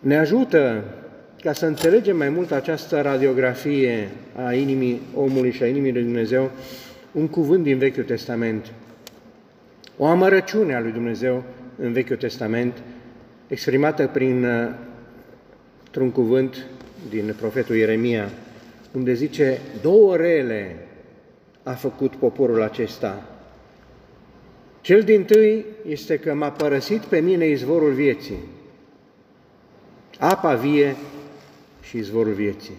Ne 0.00 0.18
ajută 0.18 0.84
ca 1.42 1.52
să 1.52 1.66
înțelegem 1.66 2.16
mai 2.16 2.28
mult 2.28 2.50
această 2.52 3.00
radiografie 3.00 4.08
a 4.46 4.54
inimii 4.54 5.00
omului 5.14 5.52
și 5.52 5.62
a 5.62 5.66
inimii 5.66 5.92
lui 5.92 6.02
Dumnezeu, 6.02 6.50
un 7.12 7.28
cuvânt 7.28 7.62
din 7.62 7.78
Vechiul 7.78 8.04
Testament, 8.04 8.72
o 9.96 10.06
amărăciune 10.06 10.74
a 10.74 10.80
lui 10.80 10.92
Dumnezeu 10.92 11.42
în 11.78 11.92
Vechiul 11.92 12.16
Testament, 12.16 12.82
exprimată 13.46 14.06
prin 14.06 14.46
un 16.00 16.10
cuvânt 16.10 16.66
din 17.08 17.34
profetul 17.38 17.76
Ieremia, 17.76 18.30
unde 18.92 19.12
zice, 19.12 19.58
două 19.82 20.16
rele 20.16 20.76
a 21.62 21.72
făcut 21.72 22.14
poporul 22.14 22.62
acesta. 22.62 23.22
Cel 24.80 25.02
din 25.02 25.24
tâi 25.24 25.64
este 25.88 26.18
că 26.18 26.34
m-a 26.34 26.50
părăsit 26.50 27.00
pe 27.00 27.18
mine 27.18 27.46
izvorul 27.46 27.92
vieții, 27.92 28.38
apa 30.18 30.54
vie 30.54 30.96
și 31.90 31.96
izvorul 31.96 32.32
vieții. 32.32 32.74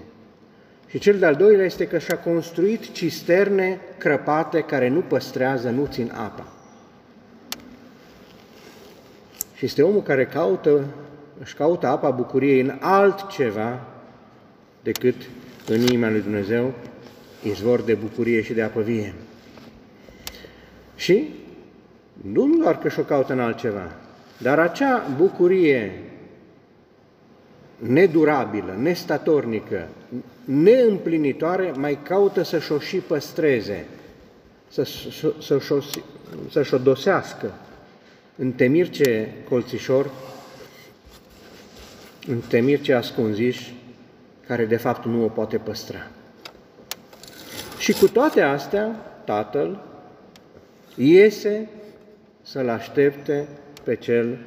Și 0.88 1.00
cel 1.00 1.20
de-al 1.20 1.36
doilea 1.36 1.66
este 1.66 1.88
că 1.88 1.98
și-a 1.98 2.18
construit 2.18 2.92
cisterne 2.92 3.80
crăpate 3.98 4.62
care 4.62 4.88
nu 4.88 5.00
păstrează, 5.00 5.70
nu 5.70 5.86
țin 5.86 6.12
apa. 6.16 6.48
Și 9.56 9.66
este 9.66 9.82
omul 9.82 10.02
care 10.02 10.26
caută, 10.26 10.86
își 11.42 11.56
caută 11.56 11.88
apa 11.88 12.10
bucuriei 12.10 12.62
în 12.62 12.78
altceva 12.80 13.80
decât 14.84 15.16
în 15.68 15.82
inima 15.82 16.10
lui 16.10 16.22
Dumnezeu, 16.22 16.74
izvor 17.44 17.82
de 17.82 17.94
bucurie 17.94 18.42
și 18.42 18.54
de 18.54 18.62
apă 18.62 18.82
vie. 18.82 19.14
Și 20.96 21.30
nu 22.34 22.58
doar 22.62 22.78
că 22.78 22.90
și-o 22.90 23.04
caută 23.04 23.34
în 23.34 23.40
altceva, 23.40 23.92
dar 24.38 24.60
acea 24.60 25.08
bucurie 25.18 26.11
nedurabilă, 27.82 28.76
nestatornică, 28.78 29.88
neîmplinitoare, 30.46 31.72
mai 31.76 32.00
caută 32.04 32.44
să-și 32.44 32.72
o 32.72 32.80
și 32.80 32.98
păstreze, 32.98 33.86
să, 34.68 34.84
să, 34.84 35.34
să-și, 35.42 35.72
o, 35.72 35.80
să-și 36.50 36.74
o 36.74 36.78
dosească 36.78 37.54
în 38.36 38.52
temirce 38.52 39.34
colțișor, 39.50 40.10
în 42.28 42.40
temirce 42.40 42.94
ascunziș, 42.94 43.70
care 44.48 44.66
de 44.66 44.78
fapt 44.78 45.06
nu 45.06 45.24
o 45.24 45.28
poate 45.28 45.58
păstra. 45.58 46.08
Și 47.78 47.94
cu 47.94 48.08
toate 48.08 48.42
astea, 48.42 48.88
tatăl 49.26 49.84
iese 50.96 51.70
să-l 52.42 52.70
aștepte 52.70 53.48
pe 53.84 53.96
cel 53.96 54.38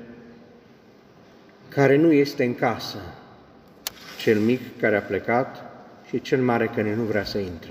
care 1.69 1.97
nu 1.97 2.13
este 2.13 2.45
în 2.45 2.55
casă, 2.55 2.99
cel 4.25 4.39
mic 4.39 4.81
care 4.81 4.97
a 4.97 5.01
plecat 5.01 5.65
și 6.09 6.21
cel 6.21 6.41
mare 6.41 6.71
care 6.75 6.95
nu 6.95 7.03
vrea 7.03 7.25
să 7.25 7.39
intre. 7.39 7.71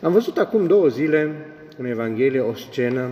Am 0.00 0.12
văzut 0.12 0.38
acum 0.38 0.66
două 0.66 0.88
zile 0.88 1.34
în 1.76 1.84
Evanghelie 1.84 2.40
o 2.40 2.54
scenă 2.54 3.10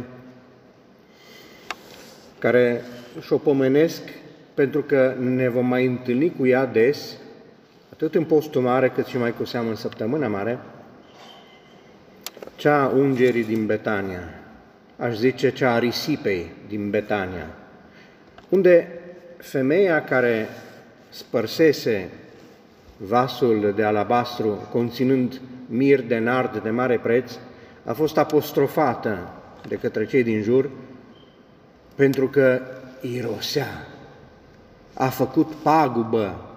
care 2.38 2.82
și-o 3.20 3.36
pomenesc 3.36 4.00
pentru 4.54 4.82
că 4.82 5.14
ne 5.18 5.48
vom 5.48 5.66
mai 5.66 5.86
întâlni 5.86 6.34
cu 6.38 6.46
ea 6.46 6.66
des, 6.66 7.16
atât 7.92 8.14
în 8.14 8.24
postul 8.24 8.62
mare 8.62 8.88
cât 8.88 9.06
și 9.06 9.18
mai 9.18 9.34
cu 9.34 9.44
seamă 9.44 9.68
în 9.68 9.76
săptămâna 9.76 10.28
mare, 10.28 10.58
cea 12.56 12.82
a 12.82 12.88
ungerii 12.88 13.44
din 13.44 13.66
Betania, 13.66 14.22
aș 14.96 15.14
zice 15.16 15.52
cea 15.52 15.72
a 15.72 15.78
risipei 15.78 16.50
din 16.68 16.90
Betania, 16.90 17.46
unde 18.48 18.88
femeia 19.36 20.04
care 20.04 20.48
spărsese 21.14 22.10
vasul 22.96 23.72
de 23.76 23.84
alabastru 23.84 24.68
conținând 24.70 25.40
mir 25.66 26.00
de 26.00 26.18
nard 26.18 26.62
de 26.62 26.70
mare 26.70 26.98
preț, 26.98 27.32
a 27.84 27.92
fost 27.92 28.16
apostrofată 28.16 29.32
de 29.68 29.74
către 29.74 30.06
cei 30.06 30.22
din 30.22 30.42
jur 30.42 30.70
pentru 31.94 32.28
că 32.28 32.60
irosea, 33.00 33.86
a 34.94 35.08
făcut 35.08 35.52
pagubă 35.52 36.50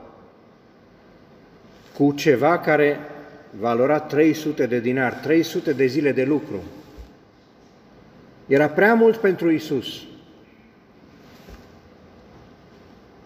cu 1.98 2.12
ceva 2.12 2.60
care 2.60 3.00
valora 3.60 4.00
300 4.00 4.65
de 4.65 4.80
dinari, 4.80 5.15
300 5.15 5.74
de 5.74 5.86
zile 5.86 6.12
de 6.12 6.24
lucru. 6.24 6.63
Era 8.48 8.67
prea 8.67 8.93
mult 8.93 9.17
pentru 9.17 9.52
Isus. 9.52 10.04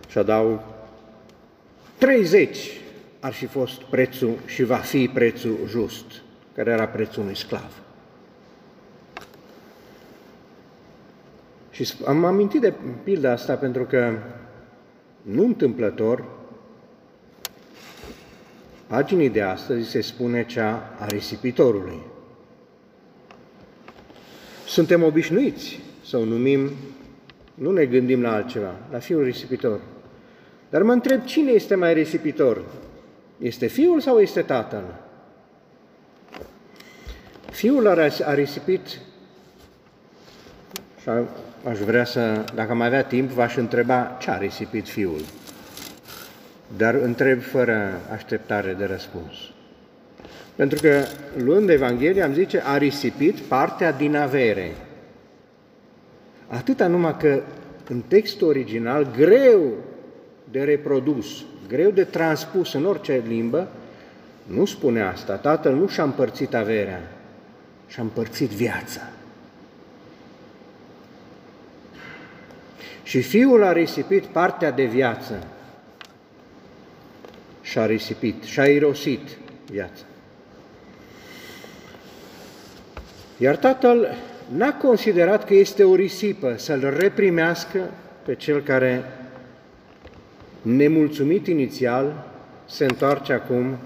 Și 0.10 0.18
adaug, 0.18 0.60
30 2.02 2.58
ar 3.20 3.34
fi 3.34 3.46
fost 3.46 3.82
prețul 3.82 4.38
și 4.46 4.64
va 4.64 4.76
fi 4.76 5.08
prețul 5.14 5.58
just, 5.68 6.06
care 6.56 6.72
era 6.72 6.88
prețul 6.88 7.22
unui 7.22 7.36
sclav. 7.36 7.82
Și 11.72 11.94
am 12.06 12.26
amintit 12.26 12.62
de 12.62 12.74
pilda 13.04 13.32
asta 13.32 13.56
pentru 13.56 13.84
că, 13.84 14.18
nu 15.22 15.44
întâmplător, 15.44 16.26
paginii 18.88 19.30
de 19.30 19.42
astăzi 19.42 19.90
se 19.90 20.02
spune 20.02 20.46
cea 20.46 20.96
a 21.00 21.06
risipitorului. 21.06 22.00
Suntem 24.68 25.04
obișnuiți 25.04 25.80
să 26.06 26.18
o 26.18 26.26
numim, 26.26 26.70
nu 27.54 27.72
ne 27.72 27.86
gândim 27.86 28.22
la 28.22 28.34
altceva, 28.34 28.76
la 28.92 29.00
fiul 29.00 29.24
risipitor. 29.24 29.80
Dar 30.72 30.84
mă 30.84 30.92
întreb 30.92 31.24
cine 31.24 31.52
este 31.52 31.76
mai 31.76 31.94
risipitor? 31.94 32.62
Este 33.38 33.68
fiul 33.68 34.00
sau 34.00 34.20
este 34.20 34.42
tatăl? 34.42 34.84
Fiul 37.52 37.88
a 38.26 38.34
risipit 38.34 38.88
și 41.02 41.10
aș 41.64 41.80
vrea 41.80 42.06
să, 42.06 42.44
dacă 42.56 42.74
mai 42.74 42.88
avea 42.88 43.04
timp, 43.04 43.30
v-aș 43.30 43.56
întreba 43.56 44.18
ce 44.20 44.30
a 44.30 44.38
risipit 44.38 44.88
fiul. 44.88 45.22
dar 46.78 46.94
întreb 46.94 47.42
fără 47.42 48.00
așteptare 48.12 48.74
de 48.74 48.86
răspuns. 48.86 49.34
Pentru 50.56 50.82
că, 50.82 51.04
luând 51.44 51.70
Evanghelia, 51.70 52.26
am 52.26 52.34
zice, 52.34 52.62
a 52.66 52.78
risipit 52.78 53.40
partea 53.40 53.92
din 53.92 54.16
avere. 54.16 54.76
Atâta 56.48 56.88
numai 56.88 57.18
că 57.18 57.42
în 57.90 58.02
textul 58.08 58.48
original, 58.48 59.12
greu 59.18 59.74
de 60.52 60.64
reprodus, 60.64 61.44
greu 61.68 61.90
de 61.90 62.04
transpus 62.04 62.74
în 62.74 62.86
orice 62.86 63.24
limbă, 63.28 63.72
nu 64.44 64.66
spune 64.66 65.02
asta. 65.02 65.36
Tatăl 65.36 65.76
nu 65.76 65.88
și-a 65.88 66.04
împărțit 66.04 66.54
averea, 66.54 67.12
și-a 67.88 68.04
împărțit 68.04 68.50
viața. 68.50 69.02
Și 73.04 73.22
fiul 73.22 73.64
a 73.64 73.72
risipit 73.72 74.26
partea 74.26 74.72
de 74.72 74.86
viață 74.86 75.48
și-a 77.62 77.86
risipit, 77.86 78.44
și-a 78.44 78.66
irosit 78.66 79.30
viața. 79.70 80.04
Iar 83.38 83.56
tatăl 83.56 84.08
n-a 84.56 84.74
considerat 84.74 85.46
că 85.46 85.54
este 85.54 85.84
o 85.84 85.96
risipă 85.96 86.56
să-l 86.58 86.96
reprimească 86.98 87.80
pe 88.26 88.36
cel 88.36 88.62
care, 88.62 89.04
nemulțumit 90.62 91.48
inițial, 91.48 92.26
se 92.66 92.84
întoarce 92.84 93.34
acum 93.34 93.78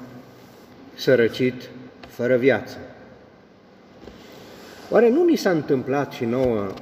sărăcit, 0.95 1.69
fără 2.07 2.35
viață. 2.37 2.77
Oare 4.89 5.09
nu 5.09 5.25
ni 5.25 5.35
s-a 5.35 5.49
întâmplat 5.49 6.11
și 6.11 6.25
nouă 6.25 6.73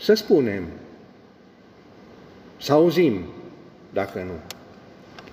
să 0.00 0.14
spunem, 0.14 0.64
să 2.60 2.72
auzim, 2.72 3.24
dacă 3.92 4.18
nu, 4.18 4.32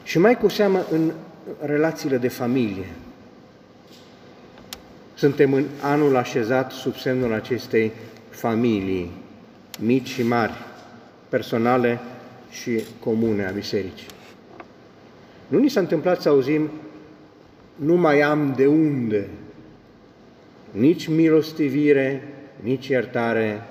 și 0.03 0.19
mai 0.19 0.37
cu 0.37 0.47
seamă 0.47 0.85
în 0.91 1.11
relațiile 1.59 2.17
de 2.17 2.27
familie, 2.27 2.89
suntem 5.13 5.53
în 5.53 5.65
anul 5.81 6.15
așezat 6.15 6.71
sub 6.71 6.95
semnul 6.95 7.33
acestei 7.33 7.91
familii, 8.29 9.11
mici 9.79 10.07
și 10.07 10.23
mari, 10.23 10.53
personale 11.29 11.99
și 12.61 12.83
comune 12.99 13.45
a 13.45 13.51
bisericii. 13.51 14.07
Nu 15.47 15.59
ni 15.59 15.69
s-a 15.69 15.79
întâmplat 15.79 16.21
să 16.21 16.29
auzim, 16.29 16.69
nu 17.75 17.95
mai 17.95 18.21
am 18.21 18.53
de 18.55 18.65
unde, 18.65 19.27
nici 20.71 21.07
milostivire, 21.07 22.27
nici 22.59 22.87
iertare 22.87 23.61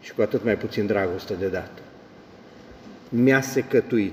și 0.00 0.14
cu 0.14 0.22
atât 0.22 0.44
mai 0.44 0.56
puțin 0.56 0.86
dragoste 0.86 1.34
de 1.34 1.48
dat. 1.48 1.70
Mi-a 3.08 3.40
secătuit. 3.40 4.12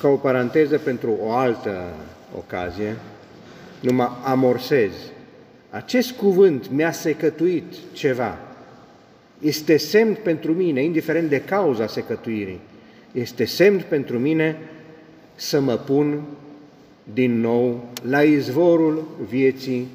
Ca 0.00 0.08
o 0.08 0.16
paranteză 0.16 0.78
pentru 0.78 1.16
o 1.20 1.32
altă 1.32 1.92
ocazie, 2.36 2.96
numai 3.80 4.10
amorsez. 4.24 4.92
Acest 5.70 6.12
cuvânt 6.12 6.70
mi-a 6.70 6.92
secătuit 6.92 7.74
ceva. 7.92 8.47
Este 9.40 9.76
semn 9.76 10.18
pentru 10.22 10.52
mine, 10.52 10.82
indiferent 10.82 11.28
de 11.28 11.40
cauza 11.40 11.86
secătuirii, 11.86 12.60
este 13.12 13.44
semn 13.44 13.84
pentru 13.88 14.18
mine 14.18 14.56
să 15.34 15.60
mă 15.60 15.76
pun 15.76 16.22
din 17.12 17.40
nou 17.40 17.88
la 18.08 18.22
izvorul 18.22 19.08
vieții, 19.28 19.88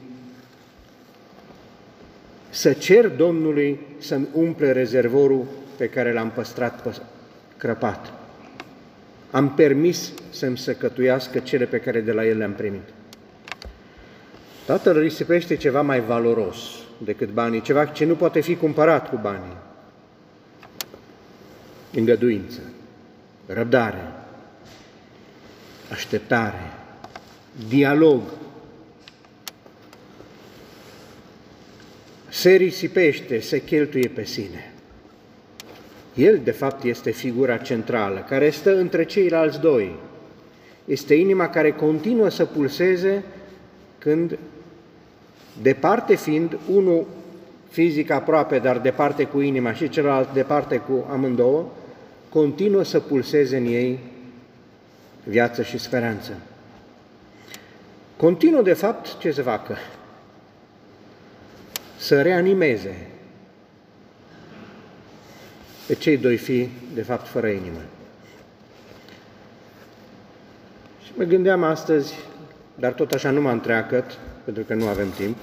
să 2.50 2.74
cer 2.74 3.08
Domnului 3.08 3.80
să-mi 3.98 4.28
umple 4.34 4.72
rezervorul 4.72 5.46
pe 5.78 5.90
care 5.90 6.14
l-am 6.14 6.32
păstrat 6.32 7.02
crăpat. 7.58 8.14
Am 9.32 9.54
permis 9.54 10.14
să-mi 10.30 10.58
săcătuiască 10.58 11.40
cele 11.40 11.66
pe 11.66 11.80
care 11.80 12.02
de 12.02 12.12
la 12.12 12.26
el 12.26 12.38
le-am 12.38 12.54
primit. 12.54 12.88
Tatăl 14.66 15.00
risipește 15.00 15.56
ceva 15.56 15.82
mai 15.82 16.02
valoros 16.02 16.83
decât 17.04 17.30
banii, 17.30 17.62
ceva 17.62 17.86
ce 17.86 18.06
nu 18.06 18.16
poate 18.16 18.39
fi 18.39 18.56
cumpărat 18.56 19.10
cu 19.10 19.20
banii. 19.22 19.58
Îngăduință, 21.94 22.60
răbdare, 23.46 24.12
așteptare, 25.92 26.74
dialog. 27.70 28.22
Se 32.30 32.52
risipește, 32.52 33.39
se 33.39 33.63
cheltuie 33.63 34.08
pe 34.08 34.24
sine. 34.24 34.74
El, 36.13 36.39
de 36.44 36.52
fapt, 36.52 36.84
este 36.84 37.12
figura 37.12 37.58
centrală, 37.58 38.26
care 38.30 38.50
stă 38.50 38.78
între 38.78 39.06
ceilalți 39.06 39.60
doi. 39.60 39.96
Este 40.86 41.13
inima 41.13 41.50
care 41.50 41.72
continuă 41.72 42.30
să 42.30 42.46
pulseze 42.46 43.24
când, 43.98 44.38
departe 45.62 46.16
fiind, 46.16 46.58
unul 46.74 47.06
fizic 47.70 48.10
aproape, 48.10 48.60
dar 48.60 48.80
departe 48.80 49.24
cu 49.24 49.39
inima 49.39 49.74
și 49.74 49.89
celălalt 49.89 50.34
departe 50.34 50.78
cu 50.78 51.08
amândouă, 51.12 51.66
continuă 52.30 52.84
să 52.84 53.00
pulseze 53.00 53.58
în 53.58 53.66
ei 53.66 54.00
viață 55.24 55.63
și 55.63 55.78
speranță. 55.78 56.32
Continuă, 58.18 58.62
de 58.62 58.74
fapt, 58.74 59.18
ce 59.18 59.32
să 59.32 59.42
facă? 59.42 59.78
Să 61.98 62.22
reanimeze 62.22 63.08
pe 65.88 65.94
cei 65.94 66.18
doi 66.18 66.38
fii, 66.38 66.70
de 66.94 67.02
fapt, 67.02 67.28
fără 67.28 67.48
inimă. 67.48 67.82
Și 71.06 71.12
mă 71.16 71.24
gândeam 71.24 71.63
astăzi, 71.63 72.13
dar 72.76 72.92
tot 72.92 73.12
așa 73.12 73.30
nu 73.30 73.42
mă 73.42 73.52
întreacăt, 73.52 74.18
pentru 74.44 74.64
că 74.64 74.74
nu 74.74 74.88
avem 74.88 75.12
timp, 75.12 75.38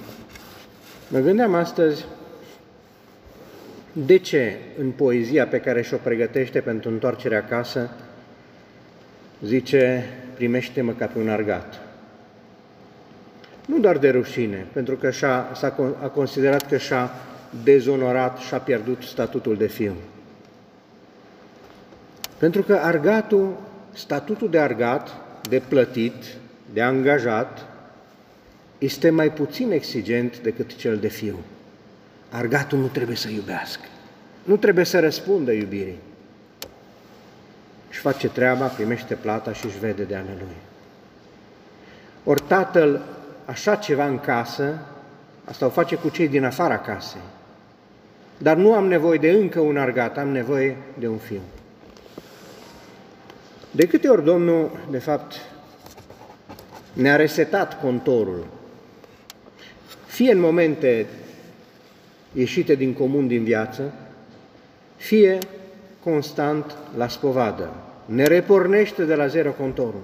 mă 1.07 1.19
gândeam 1.19 1.53
astăzi 1.53 2.05
de 3.93 4.17
ce 4.17 4.57
în 4.77 4.91
poezia 4.91 5.47
pe 5.47 5.59
care 5.59 5.81
și-o 5.81 5.97
pregătește 5.97 6.59
pentru 6.59 6.89
întoarcerea 6.89 7.37
acasă 7.37 7.89
zice 9.43 10.03
primește-mă 10.33 10.91
ca 10.91 11.05
pe 11.05 11.19
un 11.19 11.29
argat. 11.29 11.81
Nu 13.65 13.79
doar 13.79 13.97
de 13.97 14.09
rușine, 14.09 14.65
pentru 14.73 14.95
că 14.95 15.11
și-a, 15.11 15.51
a 16.01 16.07
considerat 16.07 16.67
că 16.67 16.77
și-a 16.77 17.11
dezonorat 17.63 18.37
și-a 18.37 18.57
pierdut 18.57 19.01
statutul 19.01 19.57
de 19.57 19.67
fiu. 19.67 19.93
Pentru 22.37 22.61
că 22.61 22.73
argatul, 22.73 23.59
statutul 23.91 24.49
de 24.49 24.59
argat, 24.59 25.15
de 25.49 25.61
plătit, 25.67 26.23
de 26.73 26.81
angajat, 26.81 27.65
este 28.81 29.09
mai 29.09 29.31
puțin 29.31 29.71
exigent 29.71 30.39
decât 30.39 30.75
cel 30.75 30.97
de 30.97 31.07
fiu. 31.07 31.35
Argatul 32.29 32.79
nu 32.79 32.87
trebuie 32.87 33.15
să 33.15 33.29
iubească, 33.29 33.85
nu 34.43 34.57
trebuie 34.57 34.85
să 34.85 34.99
răspundă 34.99 35.51
iubirii. 35.51 35.99
Își 37.89 37.99
face 37.99 38.29
treaba, 38.29 38.65
primește 38.65 39.13
plata 39.13 39.53
și 39.53 39.65
își 39.65 39.79
vede 39.79 40.03
de 40.03 40.15
ale 40.15 40.35
lui. 40.37 40.55
Ori 42.23 42.41
tatăl 42.47 43.01
așa 43.45 43.75
ceva 43.75 44.07
în 44.07 44.19
casă, 44.19 44.79
asta 45.45 45.65
o 45.65 45.69
face 45.69 45.95
cu 45.95 46.09
cei 46.09 46.27
din 46.27 46.43
afara 46.43 46.79
casei. 46.79 47.21
Dar 48.37 48.57
nu 48.57 48.73
am 48.73 48.87
nevoie 48.87 49.17
de 49.17 49.31
încă 49.31 49.59
un 49.59 49.77
argat, 49.77 50.17
am 50.17 50.29
nevoie 50.29 50.77
de 50.99 51.07
un 51.07 51.17
fiu. 51.17 51.41
De 53.71 53.87
câte 53.87 54.07
ori 54.07 54.23
Domnul, 54.23 54.71
de 54.89 54.99
fapt, 54.99 55.35
ne-a 56.93 57.15
resetat 57.15 57.81
contorul, 57.81 58.59
fie 60.11 60.31
în 60.31 60.39
momente 60.39 61.05
ieșite 62.33 62.75
din 62.75 62.93
comun 62.93 63.27
din 63.27 63.43
viață, 63.43 63.93
fie 64.95 65.37
constant 66.03 66.75
la 66.97 67.07
spovadă. 67.07 67.69
Ne 68.05 68.25
repornește 68.25 69.03
de 69.03 69.15
la 69.15 69.27
zero 69.27 69.51
contorul. 69.51 70.03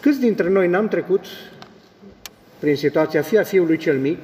Câți 0.00 0.20
dintre 0.20 0.48
noi 0.48 0.68
n-am 0.68 0.88
trecut 0.88 1.24
prin 2.58 2.76
situația 2.76 3.22
fie 3.22 3.38
a 3.38 3.42
fiului 3.42 3.76
cel 3.76 3.98
mic, 3.98 4.18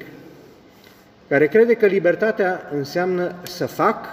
care 1.29 1.47
crede 1.47 1.75
că 1.75 1.87
libertatea 1.87 2.71
înseamnă 2.73 3.35
să 3.43 3.67
fac 3.67 4.07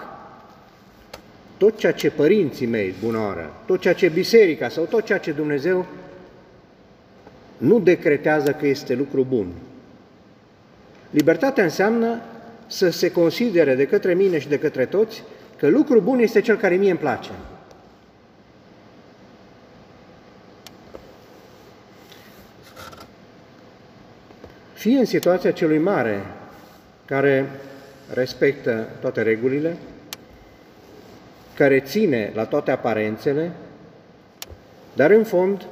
tot 1.57 1.77
ceea 1.77 1.93
ce 1.93 2.09
părinții 2.09 2.65
mei, 2.65 2.93
bună 3.03 3.19
oară, 3.19 3.53
tot 3.65 3.79
ceea 3.79 3.93
ce 3.93 4.09
biserica 4.09 4.69
sau 4.69 4.83
tot 4.83 5.05
ceea 5.05 5.17
ce 5.19 5.31
Dumnezeu 5.31 5.85
nu 7.57 7.79
decretează 7.79 8.51
că 8.51 8.67
este 8.67 8.93
lucru 8.93 9.25
bun. 9.29 9.47
Libertatea 11.09 11.63
înseamnă 11.63 12.21
să 12.67 12.89
se 12.89 13.11
considere 13.11 13.75
de 13.75 13.87
către 13.87 14.13
mine 14.13 14.39
și 14.39 14.47
de 14.47 14.59
către 14.59 14.85
toți 14.85 15.23
că 15.57 15.67
lucru 15.67 16.01
bun 16.01 16.19
este 16.19 16.41
cel 16.41 16.57
care 16.57 16.75
mie 16.75 16.89
îmi 16.89 16.99
place. 16.99 17.29
Fie 24.73 24.97
în 24.97 25.05
situația 25.05 25.51
celui 25.51 25.77
mare 25.77 26.25
care 27.05 27.49
respectă 28.13 28.87
toate 28.99 29.21
regulile, 29.21 29.77
care 31.53 31.79
ține 31.79 32.31
la 32.35 32.45
toate 32.45 32.71
aparențele, 32.71 33.51
dar 34.93 35.11
în 35.11 35.23
fond, 35.23 35.65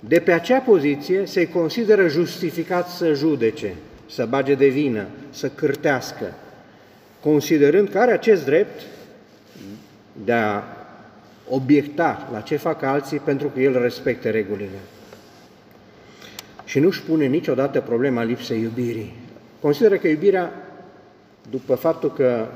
de 0.00 0.20
pe 0.20 0.32
acea 0.32 0.58
poziție 0.58 1.26
se 1.26 1.48
consideră 1.48 2.08
justificat 2.08 2.88
să 2.88 3.12
judece, 3.12 3.74
să 4.14 4.26
bage 4.26 4.54
de 4.54 4.68
vină, 4.68 5.06
să 5.30 5.48
cârtească, 5.48 6.34
considerând 7.20 7.88
că 7.88 7.98
are 7.98 8.12
acest 8.12 8.44
drept 8.44 8.82
de 10.24 10.32
a 10.32 10.62
obiecta 11.48 12.28
la 12.32 12.40
ce 12.40 12.56
fac 12.56 12.82
alții 12.82 13.18
pentru 13.18 13.48
că 13.48 13.60
el 13.60 13.82
respecte 13.82 14.30
regulile. 14.30 14.78
Și 16.64 16.78
nu-și 16.78 17.02
pune 17.02 17.26
niciodată 17.26 17.80
problema 17.80 18.22
lipsei 18.22 18.60
iubirii. 18.60 19.14
Consideră 19.60 19.96
că 19.96 20.08
iubirea, 20.08 20.52
după 21.50 21.74
faptul 21.74 22.12
că 22.12 22.46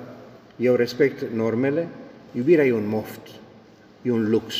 eu 0.57 0.75
respect 0.75 1.23
normele, 1.35 1.89
iubirea 2.33 2.65
e 2.65 2.73
un 2.73 2.89
moft, 2.89 3.21
e 4.03 4.11
un 4.11 4.31
lux. 4.31 4.55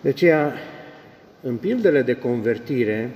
De 0.00 0.08
aceea, 0.08 0.52
în 1.40 1.56
pildele 1.56 2.02
de 2.02 2.14
convertire, 2.14 3.10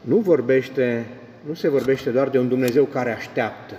nu 0.00 0.16
vorbește, 0.16 1.06
nu 1.46 1.54
se 1.54 1.68
vorbește 1.68 2.10
doar 2.10 2.28
de 2.28 2.38
un 2.38 2.48
Dumnezeu 2.48 2.84
care 2.84 3.12
așteaptă. 3.12 3.74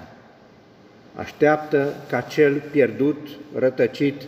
Așteaptă 1.16 1.94
ca 2.10 2.22
cel 2.22 2.62
pierdut, 2.72 3.28
rătăcit, 3.56 4.22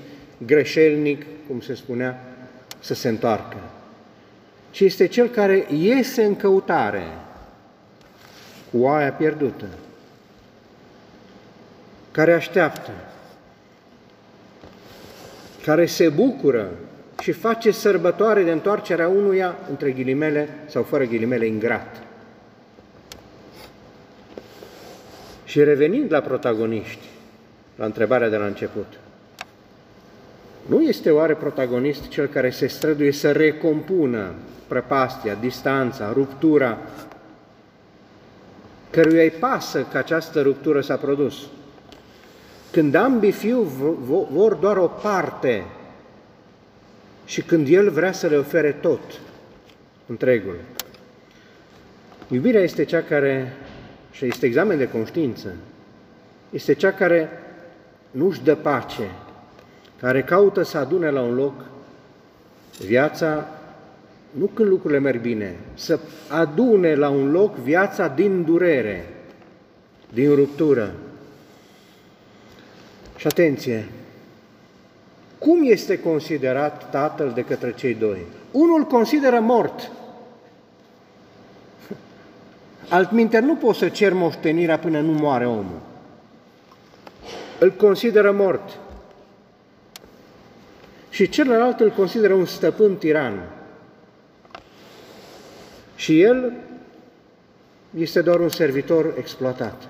greșelnic, 0.46 1.26
cum 1.48 1.62
se 1.62 1.74
spunea, 1.74 2.24
să 2.80 2.94
se 2.94 3.08
întoarcă. 3.08 3.58
Ci 4.72 4.80
este 4.80 5.08
cel 5.08 5.28
care 5.28 5.66
iese 5.80 6.24
în 6.24 6.36
căutare 6.36 7.04
cu 8.72 8.78
oaia 8.78 9.12
pierdută, 9.12 9.68
care 12.12 12.34
așteaptă, 12.34 12.92
care 15.64 15.86
se 15.86 16.10
bucură 16.10 16.72
și 17.20 17.32
face 17.32 17.72
sărbătoare 17.72 18.44
de 18.44 18.52
întoarcerea 18.52 19.08
unuia, 19.08 19.56
între 19.70 19.92
ghilimele 19.92 20.50
sau 20.66 20.84
fără 20.84 21.04
ghilimele, 21.04 21.46
ingrat. 21.46 22.04
Și 25.46 25.64
revenind 25.64 26.12
la 26.12 26.20
protagoniști, 26.20 27.06
la 27.76 27.86
întrebarea 27.86 28.30
de 28.30 28.38
la 28.38 28.46
început, 28.46 28.86
nu 30.66 30.82
este 30.82 31.12
oare 31.12 31.34
protagonist 31.34 32.08
cel 32.08 32.28
care 32.28 32.50
se 32.50 32.68
străduie 32.68 33.12
să 33.12 33.32
recompună 33.32 34.32
prăpastia, 34.68 35.38
distanța, 35.40 36.12
ruptura, 36.14 36.78
căruia 38.90 39.22
îi 39.22 39.30
pasă 39.30 39.86
că 39.92 39.98
această 39.98 40.42
ruptură 40.42 40.82
s-a 40.82 40.96
produs? 40.96 41.36
Când 42.72 42.96
ambii 42.96 43.32
fiu 43.32 43.62
vor 44.32 44.54
doar 44.54 44.78
o 44.78 44.88
parte 44.88 45.64
și 47.28 47.42
când 47.42 47.68
El 47.68 47.90
vrea 47.90 48.12
să 48.12 48.28
le 48.28 48.36
ofere 48.36 48.72
tot, 48.72 49.00
întregul. 50.06 50.56
Iubirea 52.28 52.62
este 52.62 52.86
cea 52.86 53.02
care, 53.02 53.54
și 54.12 54.26
este 54.26 54.46
examen 54.46 54.78
de 54.78 54.90
conștiință, 54.90 55.54
este 56.50 56.74
cea 56.74 56.92
care 56.92 57.30
nu-și 58.12 58.44
dă 58.44 58.56
pace, 58.56 59.12
care 60.00 60.24
caută 60.24 60.64
să 60.64 60.78
adune 60.78 61.10
la 61.10 61.22
un 61.22 61.36
loc 61.36 61.66
viața, 62.86 63.48
nu 64.32 64.46
când 64.46 64.70
lucrurile 64.70 65.00
merg 65.00 65.22
bine, 65.22 65.56
să 65.74 66.00
adune 66.28 66.96
la 66.96 67.10
un 67.10 67.32
loc 67.32 67.56
viața 67.56 68.08
din 68.08 68.44
durere, 68.44 69.06
din 70.14 70.36
ruptură. 70.36 70.94
Și 73.16 73.28
atenție, 73.28 73.86
cum 75.48 75.60
este 75.64 76.00
considerat 76.00 76.90
tatăl 76.90 77.32
de 77.32 77.42
către 77.42 77.74
cei 77.74 77.94
doi? 77.94 78.26
Unul 78.52 78.84
consideră 78.84 79.40
mort. 79.40 79.92
Altminte, 82.90 83.40
nu 83.40 83.56
poți 83.56 83.80
să 83.80 83.90
cer 83.90 84.14
moștenirea 84.14 84.80
până 84.80 85.00
nu 85.00 85.12
moare 85.12 85.48
omul. 85.48 85.82
Îl 87.60 87.72
consideră 87.72 88.32
mort. 88.32 88.78
Și 91.10 91.30
celălalt 91.30 91.80
îl 91.80 91.92
consideră 91.92 92.34
un 92.34 92.46
stăpân 92.46 92.96
tiran. 92.96 93.50
Și 95.96 96.22
el 96.22 96.54
este 97.98 98.22
doar 98.22 98.40
un 98.40 98.50
servitor 98.50 99.14
exploatat. 99.18 99.90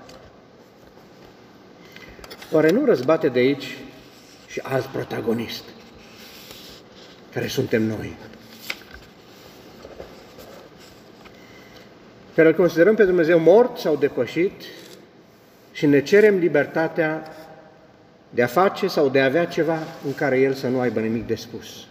Oare 2.52 2.70
nu 2.70 2.84
răzbate 2.84 3.28
de 3.28 3.38
aici 3.38 3.78
și 4.48 4.60
alt 4.62 4.84
protagonist, 4.84 5.64
care 7.32 7.46
suntem 7.46 7.82
noi. 7.82 8.16
Care 12.34 12.48
îl 12.48 12.54
considerăm 12.54 12.94
pe 12.94 13.04
Dumnezeu 13.04 13.38
mort 13.38 13.78
sau 13.78 13.96
depășit 13.96 14.62
și 15.72 15.86
ne 15.86 16.02
cerem 16.02 16.38
libertatea 16.38 17.22
de 18.30 18.42
a 18.42 18.46
face 18.46 18.86
sau 18.86 19.08
de 19.08 19.20
a 19.20 19.24
avea 19.24 19.46
ceva 19.46 19.78
în 20.04 20.14
care 20.14 20.38
El 20.38 20.54
să 20.54 20.68
nu 20.68 20.80
aibă 20.80 21.00
nimic 21.00 21.26
de 21.26 21.34
spus. 21.34 21.86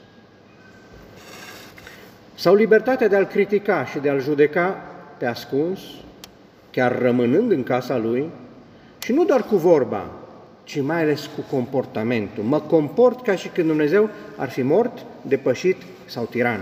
Sau 2.36 2.56
libertatea 2.56 3.08
de 3.08 3.16
a-L 3.16 3.26
critica 3.26 3.86
și 3.86 4.00
de 4.00 4.10
a-L 4.10 4.22
judeca 4.22 4.82
pe 5.18 5.26
ascuns, 5.26 5.80
chiar 6.72 7.00
rămânând 7.00 7.52
în 7.52 7.64
casa 7.64 7.98
Lui, 7.98 8.30
și 9.00 9.12
nu 9.12 9.26
doar 9.26 9.44
cu 9.44 9.56
vorba, 9.56 10.12
ci 10.68 10.82
mai 10.82 11.02
ales 11.02 11.30
cu 11.36 11.42
comportamentul. 11.56 12.44
Mă 12.44 12.60
comport 12.60 13.24
ca 13.24 13.36
și 13.36 13.48
când 13.48 13.68
Dumnezeu 13.68 14.10
ar 14.36 14.50
fi 14.50 14.62
mort, 14.62 15.06
depășit 15.22 15.78
sau 16.06 16.26
tiran. 16.26 16.60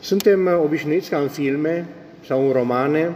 Suntem 0.00 0.60
obișnuiți 0.62 1.10
ca 1.10 1.18
în 1.18 1.28
filme 1.28 1.86
sau 2.26 2.46
în 2.46 2.52
romane, 2.52 3.12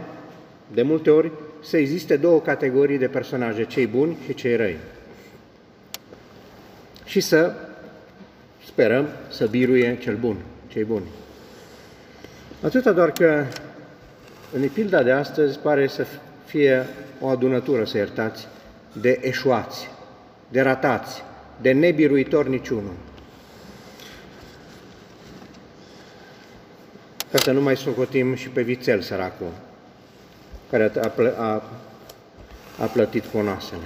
de 0.73 0.81
multe 0.81 1.09
ori, 1.09 1.31
să 1.63 1.77
existe 1.77 2.17
două 2.17 2.39
categorii 2.39 2.97
de 2.97 3.07
personaje, 3.07 3.65
cei 3.65 3.87
buni 3.87 4.17
și 4.25 4.33
cei 4.33 4.55
răi. 4.55 4.77
Și 7.05 7.19
să 7.19 7.53
sperăm 8.65 9.07
să 9.29 9.45
biruie 9.45 9.97
cel 10.01 10.15
bun, 10.15 10.35
cei 10.67 10.83
buni. 10.83 11.05
Atâta 12.63 12.91
doar 12.91 13.11
că 13.11 13.45
în 14.53 14.63
epilda 14.63 15.03
de 15.03 15.11
astăzi 15.11 15.59
pare 15.59 15.87
să 15.87 16.05
fie 16.49 16.85
o 17.19 17.27
adunătură, 17.27 17.85
să 17.85 17.97
iertați, 17.97 18.47
de 19.01 19.19
eșuați, 19.21 19.89
de 20.47 20.61
ratați, 20.61 21.23
de 21.61 21.71
nebiruitori 21.71 22.49
niciunul. 22.49 22.93
Ca 27.31 27.37
să 27.37 27.51
nu 27.51 27.61
mai 27.61 27.77
socotim 27.77 28.35
și 28.35 28.49
pe 28.49 28.61
vițel 28.61 29.01
săracul, 29.01 29.51
care 30.69 30.91
a, 31.03 31.07
plă, 31.07 31.35
a, 31.37 31.63
a 32.79 32.85
plătit 32.85 33.23
ponoasele. 33.23 33.85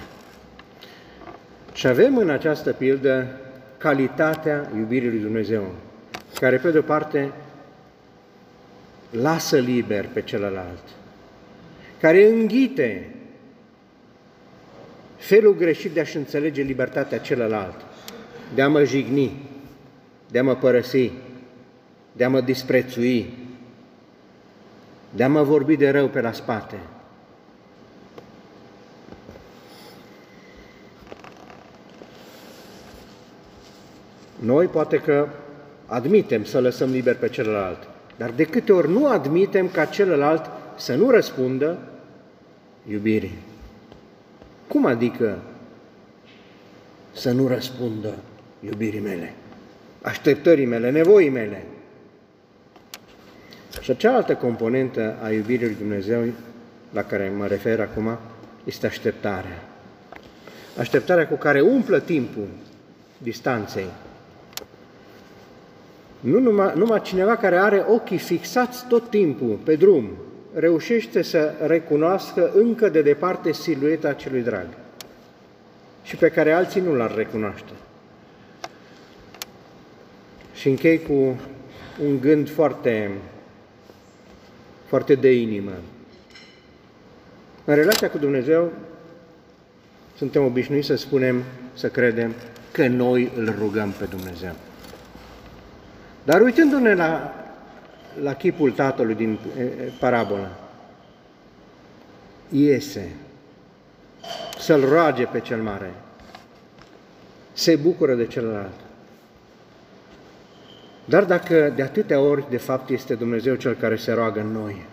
Și 1.73 1.87
avem 1.87 2.17
în 2.17 2.29
această 2.29 2.71
pildă 2.71 3.27
calitatea 3.77 4.71
iubirii 4.77 5.09
lui 5.09 5.19
Dumnezeu, 5.19 5.71
care 6.39 6.57
pe 6.57 6.71
de-o 6.71 6.81
parte 6.81 7.31
lasă 9.09 9.57
liber 9.57 10.05
pe 10.13 10.21
celălalt, 10.21 10.83
care 12.03 12.25
înghite 12.25 13.15
felul 15.15 15.55
greșit 15.55 15.91
de 15.91 15.99
a-și 15.99 16.17
înțelege 16.17 16.61
libertatea 16.61 17.19
celălalt, 17.19 17.75
de 18.55 18.61
a 18.61 18.67
mă 18.67 18.83
jigni, 18.83 19.49
de 20.31 20.39
a 20.39 20.43
mă 20.43 20.55
părăsi, 20.55 21.11
de 22.11 22.23
a 22.23 22.29
mă 22.29 22.41
disprețui, 22.41 23.33
de 25.15 25.23
a 25.23 25.29
mă 25.29 25.43
vorbi 25.43 25.75
de 25.75 25.89
rău 25.89 26.07
pe 26.07 26.21
la 26.21 26.31
spate. 26.31 26.75
Noi 34.39 34.65
poate 34.65 34.97
că 34.97 35.27
admitem 35.85 36.43
să 36.43 36.59
lăsăm 36.59 36.89
liber 36.89 37.15
pe 37.15 37.29
celălalt, 37.29 37.87
dar 38.17 38.29
de 38.29 38.43
câte 38.43 38.73
ori 38.73 38.89
nu 38.89 39.07
admitem 39.07 39.67
ca 39.67 39.85
celălalt 39.85 40.49
să 40.75 40.95
nu 40.95 41.09
răspundă 41.09 41.77
iubirii. 42.89 43.37
Cum 44.67 44.85
adică 44.85 45.41
să 47.13 47.31
nu 47.31 47.47
răspundă 47.47 48.13
iubirii 48.59 48.99
mele, 48.99 49.33
așteptării 50.01 50.65
mele, 50.65 50.91
nevoii 50.91 51.29
mele? 51.29 51.65
Și 53.81 53.97
cealaltă 53.97 54.35
componentă 54.35 55.15
a 55.21 55.29
iubirii 55.29 55.65
lui 55.65 55.75
Dumnezeu 55.75 56.23
la 56.91 57.03
care 57.03 57.33
mă 57.37 57.47
refer 57.47 57.79
acum 57.79 58.17
este 58.63 58.85
așteptarea. 58.85 59.63
Așteptarea 60.77 61.27
cu 61.27 61.35
care 61.35 61.61
umplă 61.61 61.99
timpul 61.99 62.47
distanței. 63.17 63.87
Nu 66.19 66.39
numai, 66.39 66.73
numai 66.75 67.01
cineva 67.01 67.35
care 67.35 67.57
are 67.57 67.85
ochii 67.87 68.17
fixați 68.17 68.87
tot 68.87 69.09
timpul 69.09 69.59
pe 69.63 69.75
drum, 69.75 70.09
reușește 70.53 71.21
să 71.21 71.53
recunoască 71.65 72.51
încă 72.55 72.89
de 72.89 73.01
departe 73.01 73.51
silueta 73.51 74.13
celui 74.13 74.41
drag 74.41 74.67
și 76.03 76.15
pe 76.15 76.29
care 76.29 76.51
alții 76.51 76.81
nu 76.81 76.95
l-ar 76.95 77.15
recunoaște. 77.15 77.71
Și 80.53 80.69
închei 80.69 81.01
cu 81.01 81.39
un 82.05 82.19
gând 82.19 82.49
foarte, 82.49 83.11
foarte 84.85 85.15
de 85.15 85.33
inimă. 85.33 85.71
În 87.65 87.75
relația 87.75 88.09
cu 88.09 88.17
Dumnezeu 88.17 88.71
suntem 90.17 90.45
obișnuiți 90.45 90.87
să 90.87 90.95
spunem, 90.95 91.43
să 91.73 91.87
credem 91.87 92.33
că 92.71 92.87
noi 92.87 93.31
îl 93.37 93.55
rugăm 93.59 93.93
pe 93.97 94.05
Dumnezeu. 94.05 94.55
Dar 96.23 96.41
uitându-ne 96.41 96.93
la, 96.93 97.35
la 98.21 98.33
chipul 98.33 98.71
tatălui 98.71 99.15
din 99.15 99.39
parabolă, 99.99 100.51
iese 102.49 103.15
să-l 104.59 104.85
roage 104.89 105.23
pe 105.23 105.39
cel 105.39 105.61
mare, 105.61 105.93
se 107.53 107.75
bucură 107.75 108.13
de 108.13 108.27
celălalt. 108.27 108.79
Dar 111.05 111.23
dacă 111.23 111.73
de 111.75 111.81
atâtea 111.81 112.19
ori, 112.19 112.45
de 112.49 112.57
fapt, 112.57 112.89
este 112.89 113.15
Dumnezeu 113.15 113.55
cel 113.55 113.73
care 113.73 113.95
se 113.95 114.11
roagă 114.11 114.39
în 114.39 114.51
noi, 114.51 114.85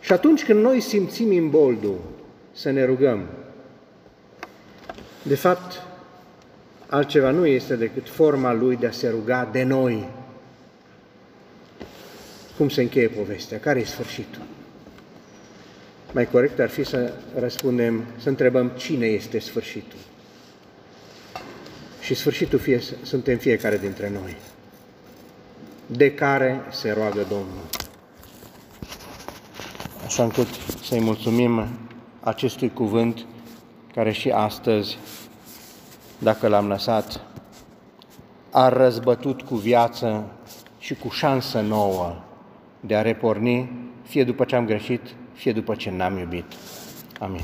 și 0.00 0.12
atunci 0.12 0.44
când 0.44 0.62
noi 0.62 0.80
simțim 0.80 1.32
imboldul 1.32 1.98
să 2.52 2.70
ne 2.70 2.84
rugăm, 2.84 3.26
de 5.22 5.34
fapt, 5.34 5.82
altceva 6.86 7.30
nu 7.30 7.46
este 7.46 7.76
decât 7.76 8.08
forma 8.08 8.52
lui 8.52 8.76
de 8.76 8.86
a 8.86 8.90
se 8.90 9.08
ruga 9.08 9.48
de 9.52 9.62
noi. 9.62 10.08
Cum 12.60 12.68
se 12.68 12.80
încheie 12.80 13.08
povestea? 13.08 13.58
Care 13.58 13.80
e 13.80 13.84
sfârșitul? 13.84 14.42
Mai 16.12 16.28
corect 16.30 16.58
ar 16.58 16.68
fi 16.68 16.84
să 16.84 17.12
răspundem, 17.34 18.04
să 18.16 18.28
întrebăm 18.28 18.68
cine 18.68 19.06
este 19.06 19.38
sfârșitul. 19.38 19.98
Și 22.00 22.14
sfârșitul 22.14 22.58
fie, 22.58 22.80
suntem 23.02 23.38
fiecare 23.38 23.78
dintre 23.78 24.10
noi, 24.10 24.36
de 25.86 26.14
care 26.14 26.60
se 26.70 26.92
roagă 26.92 27.26
Domnul. 27.28 27.64
Așa 30.04 30.22
încât 30.22 30.48
să-i 30.82 31.00
mulțumim 31.00 31.68
acestui 32.20 32.72
cuvânt 32.72 33.26
care 33.94 34.12
și 34.12 34.30
astăzi, 34.30 34.98
dacă 36.18 36.48
l-am 36.48 36.68
lăsat, 36.68 37.20
a 38.50 38.68
răzbătut 38.68 39.42
cu 39.42 39.54
viață 39.54 40.32
și 40.78 40.94
cu 40.94 41.08
șansă 41.08 41.60
nouă 41.60 42.24
de 42.80 42.94
a 42.94 43.02
reporni, 43.02 43.70
fie 44.02 44.24
după 44.24 44.44
ce 44.44 44.56
am 44.56 44.66
greșit, 44.66 45.00
fie 45.32 45.52
după 45.52 45.74
ce 45.74 45.90
n-am 45.90 46.18
iubit. 46.18 46.44